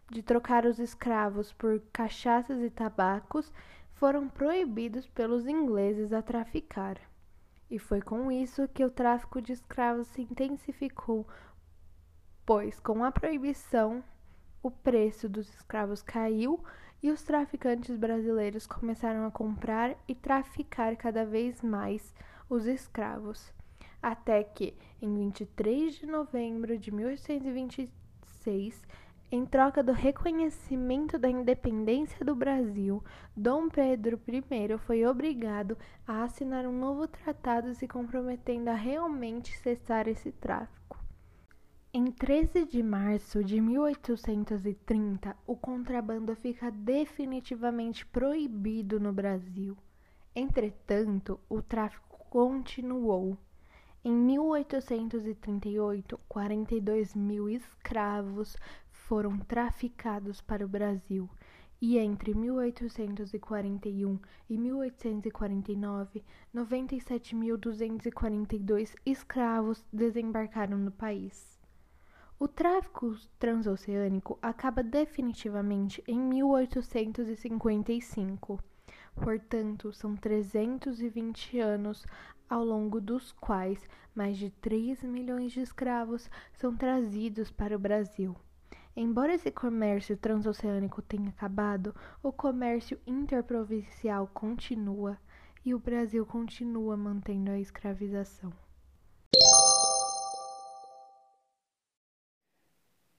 de 0.10 0.22
trocar 0.22 0.66
os 0.66 0.80
escravos 0.80 1.52
por 1.52 1.82
cachaças 1.92 2.62
e 2.62 2.70
tabacos, 2.70 3.52
foram 3.94 4.28
proibidos 4.28 5.08
pelos 5.08 5.48
ingleses 5.48 6.14
a 6.14 6.22
traficar. 6.22 7.00
E 7.70 7.80
foi 7.80 8.02
com 8.02 8.32
isso 8.32 8.68
que 8.68 8.84
o 8.84 8.90
tráfico 8.90 9.42
de 9.42 9.54
escravos 9.54 10.08
se 10.08 10.22
intensificou, 10.22 11.28
pois 12.46 12.80
com 12.80 13.04
a 13.04 13.12
proibição 13.12 14.04
o 14.62 14.70
preço 14.70 15.28
dos 15.28 15.50
escravos 15.50 16.02
caiu 16.02 16.64
e 17.02 17.12
os 17.12 17.24
traficantes 17.24 17.96
brasileiros 17.96 18.68
começaram 18.68 19.26
a 19.26 19.32
comprar 19.32 19.96
e 20.08 20.14
traficar 20.14 20.96
cada 20.96 21.26
vez 21.26 21.62
mais 21.62 22.14
os 22.50 22.66
escravos 22.66 23.54
até 24.06 24.44
que, 24.44 24.78
em 25.02 25.12
23 25.16 25.96
de 25.96 26.06
novembro 26.06 26.78
de 26.78 26.92
1826, 26.92 28.86
em 29.32 29.46
troca 29.46 29.82
do 29.82 29.92
reconhecimento 29.92 31.18
da 31.18 31.28
independência 31.30 32.24
do 32.24 32.36
Brasil, 32.36 33.04
Dom 33.36 33.68
Pedro 33.70 34.22
I 34.28 34.78
foi 34.78 35.04
obrigado 35.06 35.76
a 36.08 36.24
assinar 36.24 36.66
um 36.66 36.78
novo 36.78 37.08
tratado 37.08 37.74
se 37.74 37.88
comprometendo 37.88 38.70
a 38.70 38.76
realmente 38.76 39.58
cessar 39.58 40.08
esse 40.08 40.32
tráfico. 40.32 41.04
Em 41.92 42.12
13 42.12 42.66
de 42.66 42.84
março 42.84 43.44
de 43.44 43.60
1830, 43.60 45.36
o 45.48 45.56
contrabando 45.56 46.36
fica 46.36 46.70
definitivamente 46.70 48.06
proibido 48.06 49.00
no 49.00 49.12
Brasil. 49.14 49.78
Entretanto, 50.36 51.40
o 51.50 51.62
tráfico 51.62 52.20
continuou. 52.30 53.38
Em 54.04 54.12
1838, 54.12 56.20
42 56.28 57.16
mil 57.16 57.50
escravos 57.50 58.58
foram 59.08 59.38
traficados 59.38 60.42
para 60.42 60.66
o 60.66 60.68
Brasil 60.68 61.30
e 61.82 61.98
entre 62.00 62.34
1841 62.34 64.18
e 64.50 64.58
1849, 64.58 66.24
97.242 66.54 68.94
escravos 69.06 69.86
desembarcaram 69.94 70.78
no 70.78 70.92
país. 70.92 71.58
O 72.40 72.48
tráfico 72.48 73.16
transoceânico 73.38 74.40
acaba 74.42 74.82
definitivamente 74.82 76.04
em 76.08 76.20
1855. 76.20 78.60
Portanto, 79.16 79.94
são 79.94 80.16
320 80.16 81.60
anos 81.60 82.08
ao 82.50 82.66
longo 82.66 83.00
dos 83.00 83.32
quais 83.34 83.88
mais 84.16 84.36
de 84.38 84.50
3 84.50 85.04
milhões 85.04 85.52
de 85.52 85.62
escravos 85.62 86.28
são 86.54 86.76
trazidos 86.76 87.52
para 87.52 87.76
o 87.76 87.80
Brasil. 87.80 88.36
Embora 88.98 89.34
esse 89.34 89.52
comércio 89.52 90.16
transoceânico 90.16 91.02
tenha 91.02 91.28
acabado, 91.28 91.94
o 92.24 92.32
comércio 92.32 92.98
interprovincial 93.06 94.26
continua 94.34 95.20
e 95.66 95.74
o 95.74 95.80
Brasil 95.80 96.26
continua 96.26 96.96
mantendo 96.96 97.52
a 97.52 97.60
escravização. 97.60 98.54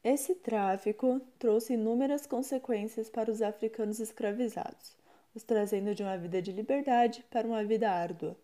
Esse 0.03 0.35
tráfico 0.37 1.21
trouxe 1.39 1.75
inúmeras 1.75 2.27
consequências 2.27 3.11
para 3.11 3.31
os 3.31 3.43
africanos 3.43 4.01
escravizados, 4.01 4.97
os 5.35 5.43
trazendo 5.43 5.95
de 5.95 6.03
uma 6.03 6.17
vida 6.17 6.41
de 6.41 6.53
liberdade 6.53 7.23
para 7.31 7.47
uma 7.47 7.63
vida 7.63 7.91
árdua. 7.91 8.35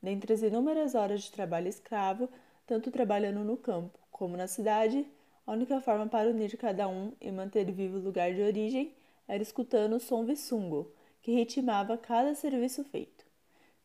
Dentre 0.00 0.34
as 0.34 0.42
inúmeras 0.42 0.94
horas 0.94 1.22
de 1.22 1.32
trabalho 1.32 1.66
escravo, 1.66 2.28
tanto 2.64 2.92
trabalhando 2.92 3.42
no 3.42 3.56
campo 3.56 3.98
como 4.12 4.36
na 4.36 4.46
cidade, 4.46 5.04
a 5.46 5.52
única 5.52 5.80
forma 5.80 6.06
para 6.08 6.28
unir 6.28 6.56
cada 6.56 6.88
um 6.88 7.12
e 7.20 7.30
manter 7.30 7.70
vivo 7.70 7.98
o 7.98 8.02
lugar 8.02 8.34
de 8.34 8.42
origem 8.42 8.92
era 9.28 9.42
escutando 9.42 9.94
o 9.94 10.00
som 10.00 10.24
vissungo, 10.24 10.90
que 11.22 11.32
ritmava 11.32 11.96
cada 11.96 12.34
serviço 12.34 12.82
feito. 12.84 13.24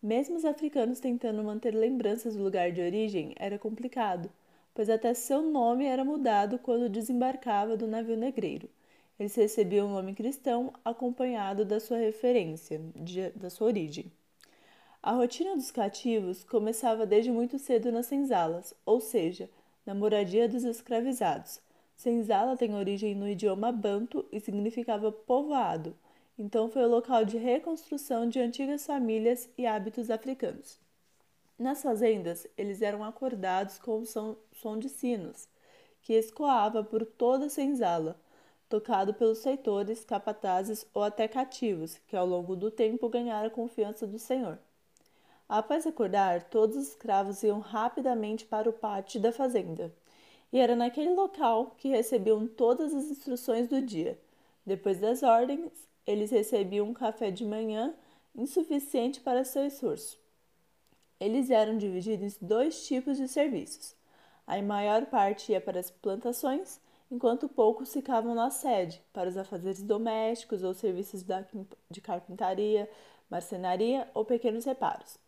Mesmo 0.01 0.35
os 0.37 0.45
africanos 0.45 0.99
tentando 0.99 1.43
manter 1.43 1.75
lembranças 1.75 2.35
do 2.35 2.43
lugar 2.43 2.71
de 2.71 2.81
origem 2.81 3.35
era 3.37 3.59
complicado, 3.59 4.31
pois 4.73 4.89
até 4.89 5.13
seu 5.13 5.43
nome 5.43 5.85
era 5.85 6.03
mudado 6.03 6.57
quando 6.57 6.89
desembarcava 6.89 7.77
do 7.77 7.85
navio 7.85 8.17
negreiro. 8.17 8.67
Eles 9.19 9.35
recebiam 9.35 9.87
um 9.87 9.93
nome 9.93 10.15
cristão 10.15 10.73
acompanhado 10.83 11.63
da 11.63 11.79
sua 11.79 11.97
referência, 11.97 12.81
de, 12.95 13.29
da 13.31 13.51
sua 13.51 13.67
origem. 13.67 14.11
A 15.03 15.11
rotina 15.11 15.55
dos 15.55 15.69
cativos 15.69 16.43
começava 16.43 17.05
desde 17.05 17.31
muito 17.31 17.59
cedo 17.59 17.91
nas 17.91 18.07
senzalas, 18.07 18.73
ou 18.83 18.99
seja, 18.99 19.47
na 19.85 19.93
moradia 19.93 20.47
dos 20.47 20.63
escravizados. 20.63 21.61
Senzala 21.95 22.57
tem 22.57 22.73
origem 22.73 23.13
no 23.13 23.27
idioma 23.27 23.71
banto 23.71 24.25
e 24.31 24.39
significava 24.39 25.11
povoado, 25.11 25.95
então 26.37 26.69
foi 26.69 26.83
o 26.83 26.89
local 26.89 27.23
de 27.23 27.37
reconstrução 27.37 28.27
de 28.27 28.39
antigas 28.39 28.85
famílias 28.85 29.49
e 29.57 29.65
hábitos 29.65 30.09
africanos. 30.09 30.79
Nas 31.59 31.83
fazendas, 31.83 32.47
eles 32.57 32.81
eram 32.81 33.03
acordados 33.03 33.77
com 33.77 33.99
o 33.99 34.05
som, 34.05 34.35
som 34.51 34.79
de 34.79 34.89
sinos, 34.89 35.47
que 36.01 36.13
escoava 36.13 36.83
por 36.83 37.05
toda 37.05 37.45
a 37.45 37.49
senzala, 37.49 38.19
tocado 38.67 39.13
pelos 39.13 39.43
feitores, 39.43 40.03
capatazes 40.03 40.87
ou 40.93 41.03
até 41.03 41.27
cativos, 41.27 41.99
que 42.07 42.15
ao 42.15 42.25
longo 42.25 42.55
do 42.55 42.71
tempo 42.71 43.09
ganharam 43.09 43.47
a 43.47 43.51
confiança 43.51 44.07
do 44.07 44.17
senhor. 44.17 44.57
Após 45.51 45.85
acordar, 45.85 46.43
todos 46.43 46.77
os 46.77 46.87
escravos 46.87 47.43
iam 47.43 47.59
rapidamente 47.59 48.45
para 48.45 48.69
o 48.69 48.71
pátio 48.73 49.19
da 49.19 49.33
fazenda. 49.33 49.93
E 50.49 50.57
era 50.57 50.77
naquele 50.77 51.09
local 51.09 51.75
que 51.77 51.89
recebiam 51.89 52.47
todas 52.47 52.93
as 52.93 53.11
instruções 53.11 53.67
do 53.67 53.81
dia. 53.81 54.17
Depois 54.65 54.97
das 54.97 55.23
ordens, 55.23 55.69
eles 56.07 56.31
recebiam 56.31 56.87
um 56.87 56.93
café 56.93 57.29
de 57.31 57.43
manhã 57.43 57.93
insuficiente 58.33 59.19
para 59.19 59.43
seu 59.43 59.65
esforço. 59.65 60.17
Eles 61.19 61.49
eram 61.49 61.77
divididos 61.77 62.41
em 62.41 62.47
dois 62.47 62.87
tipos 62.87 63.17
de 63.17 63.27
serviços. 63.27 63.93
A 64.47 64.61
maior 64.61 65.05
parte 65.07 65.51
ia 65.51 65.59
para 65.59 65.81
as 65.81 65.91
plantações, 65.91 66.79
enquanto 67.11 67.49
poucos 67.49 67.91
ficavam 67.91 68.33
na 68.33 68.49
sede, 68.49 69.03
para 69.11 69.27
os 69.27 69.35
afazeres 69.35 69.83
domésticos 69.83 70.63
ou 70.63 70.73
serviços 70.73 71.25
de 71.89 71.99
carpintaria, 71.99 72.89
marcenaria 73.29 74.09
ou 74.13 74.23
pequenos 74.23 74.63
reparos. 74.63 75.19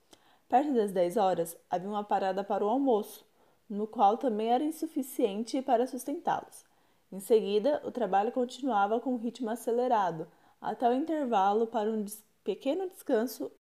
Perto 0.54 0.72
das 0.72 0.92
10 0.92 1.18
horas, 1.18 1.58
havia 1.68 1.90
uma 1.90 2.04
parada 2.04 2.44
para 2.44 2.64
o 2.64 2.70
almoço, 2.70 3.26
no 3.68 3.88
qual 3.88 4.20
também 4.20 4.52
era 4.52 4.64
insuficiente 4.64 5.60
para 5.64 5.88
sustentá-los. 5.88 6.64
Em 7.12 7.20
seguida, 7.20 7.82
o 7.84 7.92
trabalho 7.92 8.32
continuava 8.32 9.00
com 9.00 9.16
um 9.16 9.18
ritmo 9.18 9.50
acelerado, 9.50 10.28
até 10.62 10.88
o 10.88 10.94
intervalo 10.94 11.66
para 11.66 11.90
um 11.90 12.06
pequeno 12.44 12.88
descanso. 12.88 13.52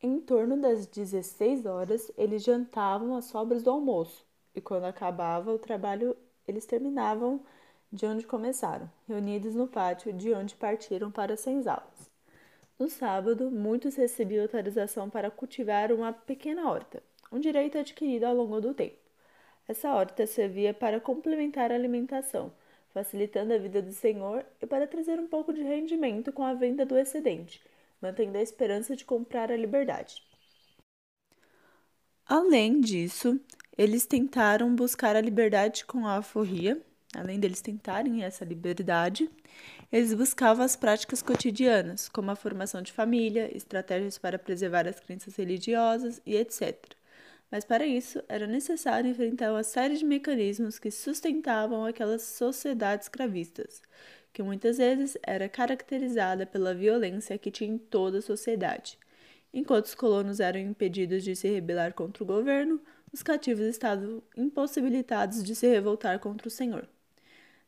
Em 0.00 0.20
torno 0.20 0.56
das 0.56 0.86
16 0.86 1.66
horas, 1.66 2.12
eles 2.16 2.44
jantavam 2.44 3.16
as 3.16 3.24
sobras 3.24 3.64
do 3.64 3.70
almoço, 3.70 4.24
e 4.54 4.60
quando 4.60 4.84
acabava 4.84 5.52
o 5.52 5.58
trabalho, 5.58 6.16
eles 6.46 6.64
terminavam 6.66 7.40
de 7.92 8.06
onde 8.06 8.24
começaram, 8.24 8.88
reunidos 9.08 9.56
no 9.56 9.66
pátio 9.66 10.12
de 10.12 10.32
onde 10.32 10.54
partiram 10.54 11.10
para 11.10 11.34
as 11.34 11.40
senzalas. 11.40 12.15
No 12.78 12.90
sábado, 12.90 13.50
muitos 13.50 13.96
recebiam 13.96 14.42
autorização 14.42 15.08
para 15.08 15.30
cultivar 15.30 15.90
uma 15.90 16.12
pequena 16.12 16.70
horta, 16.70 17.02
um 17.32 17.40
direito 17.40 17.78
adquirido 17.78 18.24
ao 18.24 18.34
longo 18.34 18.60
do 18.60 18.74
tempo. 18.74 18.98
Essa 19.66 19.94
horta 19.94 20.26
servia 20.26 20.74
para 20.74 21.00
complementar 21.00 21.72
a 21.72 21.74
alimentação, 21.74 22.52
facilitando 22.92 23.54
a 23.54 23.58
vida 23.58 23.80
do 23.80 23.92
senhor 23.92 24.44
e 24.60 24.66
para 24.66 24.86
trazer 24.86 25.18
um 25.18 25.26
pouco 25.26 25.52
de 25.52 25.62
rendimento 25.62 26.30
com 26.32 26.42
a 26.42 26.52
venda 26.52 26.84
do 26.84 26.98
excedente, 26.98 27.62
mantendo 28.00 28.36
a 28.36 28.42
esperança 28.42 28.94
de 28.94 29.06
comprar 29.06 29.50
a 29.50 29.56
liberdade. 29.56 30.22
Além 32.26 32.80
disso, 32.80 33.40
eles 33.76 34.06
tentaram 34.06 34.74
buscar 34.74 35.16
a 35.16 35.20
liberdade 35.20 35.84
com 35.86 36.06
a 36.06 36.16
alforria, 36.16 36.80
além 37.16 37.40
deles 37.40 37.60
tentarem 37.60 38.22
essa 38.22 38.44
liberdade, 38.44 39.30
eles 39.90 40.12
buscavam 40.12 40.64
as 40.64 40.76
práticas 40.76 41.22
cotidianas, 41.22 42.08
como 42.08 42.30
a 42.30 42.36
formação 42.36 42.82
de 42.82 42.92
família, 42.92 43.50
estratégias 43.56 44.18
para 44.18 44.38
preservar 44.38 44.86
as 44.86 45.00
crenças 45.00 45.34
religiosas 45.36 46.20
e 46.26 46.36
etc. 46.36 46.94
Mas 47.50 47.64
para 47.64 47.86
isso 47.86 48.22
era 48.28 48.46
necessário 48.46 49.10
enfrentar 49.10 49.52
uma 49.52 49.62
série 49.62 49.96
de 49.96 50.04
mecanismos 50.04 50.78
que 50.78 50.90
sustentavam 50.90 51.84
aquelas 51.86 52.22
sociedades 52.22 53.06
escravistas, 53.06 53.80
que 54.32 54.42
muitas 54.42 54.78
vezes 54.78 55.16
era 55.22 55.48
caracterizada 55.48 56.44
pela 56.44 56.74
violência 56.74 57.38
que 57.38 57.50
tinha 57.50 57.70
em 57.70 57.78
toda 57.78 58.18
a 58.18 58.22
sociedade. 58.22 58.98
Enquanto 59.54 59.86
os 59.86 59.94
colonos 59.94 60.40
eram 60.40 60.60
impedidos 60.60 61.24
de 61.24 61.34
se 61.34 61.48
rebelar 61.48 61.94
contra 61.94 62.22
o 62.22 62.26
governo, 62.26 62.80
os 63.12 63.22
cativos 63.22 63.64
estavam 63.64 64.22
impossibilitados 64.36 65.42
de 65.42 65.54
se 65.54 65.66
revoltar 65.66 66.18
contra 66.18 66.48
o 66.48 66.50
senhor. 66.50 66.86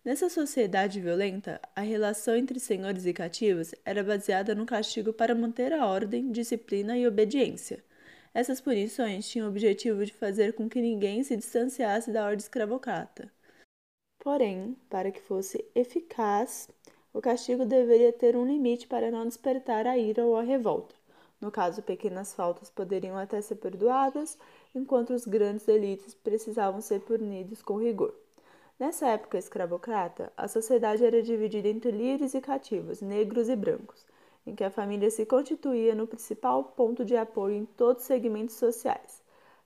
Nessa 0.09 0.31
sociedade 0.31 1.03
violenta, 1.03 1.61
a 1.77 1.83
relação 1.83 2.35
entre 2.35 2.59
senhores 2.59 3.05
e 3.05 3.13
cativos 3.13 3.75
era 3.85 4.03
baseada 4.03 4.55
no 4.55 4.65
castigo 4.65 5.13
para 5.13 5.35
manter 5.35 5.71
a 5.71 5.87
ordem, 5.87 6.33
disciplina 6.33 6.97
e 6.97 7.07
obediência. 7.07 7.85
Essas 8.33 8.59
punições 8.59 9.29
tinham 9.29 9.47
o 9.47 9.51
objetivo 9.51 10.07
de 10.07 10.15
fazer 10.15 10.55
com 10.55 10.67
que 10.67 10.81
ninguém 10.81 11.23
se 11.23 11.37
distanciasse 11.37 12.11
da 12.11 12.25
ordem 12.25 12.39
escravocrata. 12.39 13.31
Porém, 14.19 14.79
para 14.89 15.13
que 15.13 15.21
fosse 15.21 15.63
eficaz, 15.75 16.71
o 17.13 17.21
castigo 17.21 17.67
deveria 17.67 18.11
ter 18.11 18.35
um 18.35 18.47
limite 18.47 18.87
para 18.87 19.11
não 19.11 19.27
despertar 19.27 19.87
a 19.87 19.99
ira 19.99 20.25
ou 20.25 20.37
a 20.37 20.43
revolta. 20.43 20.95
No 21.39 21.51
caso, 21.51 21.83
pequenas 21.83 22.33
faltas 22.33 22.71
poderiam 22.71 23.19
até 23.19 23.43
ser 23.43 23.57
perdoadas, 23.57 24.39
enquanto 24.75 25.11
os 25.11 25.27
grandes 25.27 25.67
delitos 25.67 26.15
precisavam 26.15 26.81
ser 26.81 27.01
punidos 27.01 27.61
com 27.61 27.77
rigor. 27.77 28.28
Nessa 28.79 29.09
época 29.09 29.37
escravocrata, 29.37 30.33
a 30.37 30.47
sociedade 30.47 31.05
era 31.05 31.21
dividida 31.21 31.67
entre 31.67 31.91
livres 31.91 32.33
e 32.35 32.41
cativos, 32.41 33.01
negros 33.01 33.49
e 33.49 33.57
brancos, 33.57 34.07
em 34.47 34.55
que 34.55 34.63
a 34.63 34.71
família 34.71 35.11
se 35.11 35.27
constituía 35.27 35.97
no 35.97 36.07
principal 36.07 36.63
ponto 36.63 37.05
de 37.05 37.17
apoio 37.17 37.57
em 37.57 37.65
todos 37.65 38.03
os 38.03 38.07
segmentos 38.07 38.55
sociais. 38.55 39.21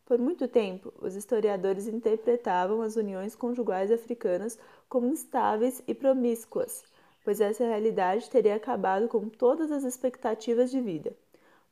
Por 0.06 0.18
muito 0.18 0.48
tempo, 0.48 0.90
os 0.98 1.14
historiadores 1.14 1.86
interpretavam 1.88 2.80
as 2.80 2.96
uniões 2.96 3.36
conjugais 3.36 3.92
africanas 3.92 4.58
como 4.88 5.08
instáveis 5.08 5.82
e 5.86 5.94
promíscuas, 5.94 6.82
pois 7.22 7.38
essa 7.38 7.64
realidade 7.64 8.30
teria 8.30 8.56
acabado 8.56 9.08
com 9.08 9.28
todas 9.28 9.70
as 9.70 9.84
expectativas 9.84 10.70
de 10.70 10.80
vida. 10.80 11.14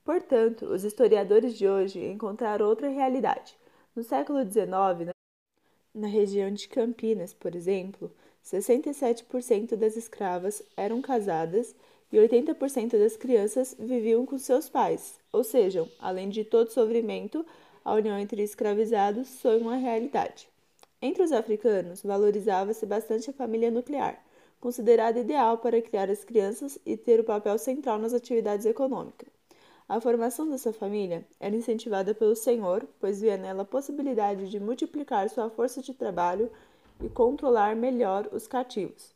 Portanto, 0.04 0.66
os 0.66 0.84
historiadores 0.84 1.54
de 1.54 1.66
hoje 1.66 2.04
encontraram 2.04 2.66
outra 2.66 2.88
realidade. 2.88 3.58
No 3.96 4.02
século 4.02 4.44
XIX, 4.44 5.10
Na 5.92 6.06
região 6.06 6.52
de 6.52 6.68
Campinas, 6.68 7.34
por 7.34 7.52
exemplo, 7.56 8.12
67% 8.44 9.74
das 9.74 9.96
escravas 9.96 10.62
eram 10.76 11.02
casadas 11.02 11.74
e 12.12 12.16
80% 12.16 12.96
das 12.96 13.16
crianças 13.16 13.74
viviam 13.76 14.24
com 14.24 14.38
seus 14.38 14.68
pais, 14.68 15.18
ou 15.32 15.42
seja, 15.42 15.90
além 15.98 16.28
de 16.28 16.44
todo 16.44 16.70
sofrimento, 16.70 17.44
a 17.84 17.92
união 17.94 18.16
entre 18.16 18.40
escravizados 18.40 19.40
foi 19.40 19.58
uma 19.58 19.74
realidade. 19.74 20.48
Entre 21.02 21.24
os 21.24 21.32
africanos, 21.32 22.02
valorizava-se 22.04 22.86
bastante 22.86 23.28
a 23.28 23.32
família 23.32 23.70
nuclear, 23.70 24.24
considerada 24.60 25.18
ideal 25.18 25.58
para 25.58 25.82
criar 25.82 26.08
as 26.08 26.22
crianças 26.22 26.78
e 26.86 26.96
ter 26.96 27.18
o 27.18 27.24
papel 27.24 27.58
central 27.58 27.98
nas 27.98 28.14
atividades 28.14 28.64
econômicas. 28.64 29.39
A 29.90 30.00
formação 30.00 30.48
dessa 30.48 30.72
família 30.72 31.26
era 31.40 31.56
incentivada 31.56 32.14
pelo 32.14 32.36
Senhor, 32.36 32.86
pois 33.00 33.20
via 33.20 33.36
nela 33.36 33.62
a 33.62 33.64
possibilidade 33.64 34.48
de 34.48 34.60
multiplicar 34.60 35.28
sua 35.28 35.50
força 35.50 35.82
de 35.82 35.92
trabalho 35.92 36.48
e 37.02 37.08
controlar 37.08 37.74
melhor 37.74 38.28
os 38.30 38.46
cativos. 38.46 39.12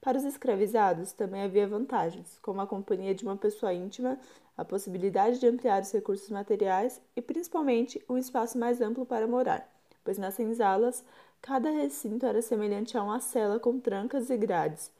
Para 0.00 0.16
os 0.16 0.24
escravizados 0.24 1.12
também 1.12 1.42
havia 1.42 1.68
vantagens, 1.68 2.38
como 2.40 2.62
a 2.62 2.66
companhia 2.66 3.14
de 3.14 3.24
uma 3.24 3.36
pessoa 3.36 3.74
íntima, 3.74 4.18
a 4.56 4.64
possibilidade 4.64 5.38
de 5.38 5.48
ampliar 5.48 5.82
os 5.82 5.92
recursos 5.92 6.30
materiais 6.30 6.98
e, 7.14 7.20
principalmente, 7.20 8.02
um 8.08 8.16
espaço 8.16 8.56
mais 8.56 8.80
amplo 8.80 9.04
para 9.04 9.26
morar, 9.26 9.70
pois 10.02 10.16
nas 10.16 10.32
senzalas 10.32 11.04
cada 11.42 11.68
recinto 11.68 12.24
era 12.24 12.40
semelhante 12.40 12.96
a 12.96 13.02
uma 13.02 13.20
cela 13.20 13.60
com 13.60 13.78
trancas 13.78 14.30
e 14.30 14.36
grades, 14.38 14.90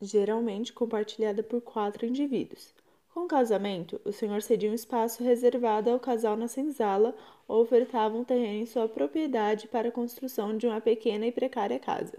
geralmente 0.00 0.72
compartilhada 0.72 1.44
por 1.44 1.60
quatro 1.60 2.04
indivíduos. 2.04 2.74
Com 3.16 3.24
o 3.24 3.28
casamento, 3.28 3.98
o 4.04 4.12
senhor 4.12 4.42
cedia 4.42 4.70
um 4.70 4.74
espaço 4.74 5.24
reservado 5.24 5.88
ao 5.88 5.98
casal 5.98 6.36
na 6.36 6.46
senzala 6.48 7.16
ou 7.48 7.62
ofertava 7.62 8.14
um 8.14 8.22
terreno 8.22 8.60
em 8.60 8.66
sua 8.66 8.86
propriedade 8.86 9.66
para 9.68 9.88
a 9.88 9.90
construção 9.90 10.54
de 10.54 10.66
uma 10.66 10.82
pequena 10.82 11.26
e 11.26 11.32
precária 11.32 11.78
casa. 11.78 12.18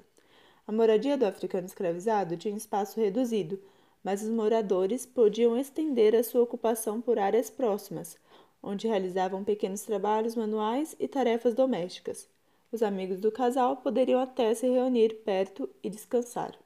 A 0.65 0.71
moradia 0.71 1.15
do 1.15 1.23
africano 1.23 1.67
escravizado 1.67 2.35
tinha 2.35 2.51
um 2.51 2.57
espaço 2.57 2.99
reduzido, 2.99 3.59
mas 4.03 4.23
os 4.23 4.29
moradores 4.29 5.05
podiam 5.05 5.55
estender 5.55 6.15
a 6.15 6.23
sua 6.23 6.41
ocupação 6.41 6.99
por 6.99 7.19
áreas 7.19 7.47
próximas, 7.47 8.17
onde 8.63 8.87
realizavam 8.87 9.43
pequenos 9.43 9.83
trabalhos 9.83 10.35
manuais 10.35 10.95
e 10.99 11.07
tarefas 11.07 11.53
domésticas. 11.53 12.27
Os 12.71 12.81
amigos 12.81 13.19
do 13.19 13.31
casal 13.31 13.77
poderiam 13.77 14.19
até 14.19 14.51
se 14.55 14.67
reunir 14.67 15.13
perto 15.23 15.69
e 15.83 15.91
descansar. 15.91 16.57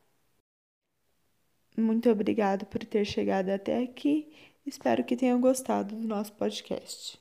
Muito 1.77 2.09
obrigado 2.09 2.65
por 2.65 2.83
ter 2.83 3.05
chegado 3.05 3.49
até 3.49 3.83
aqui. 3.83 4.31
Espero 4.65 5.03
que 5.03 5.15
tenham 5.15 5.39
gostado 5.39 5.95
do 5.95 6.07
nosso 6.07 6.33
podcast. 6.33 7.20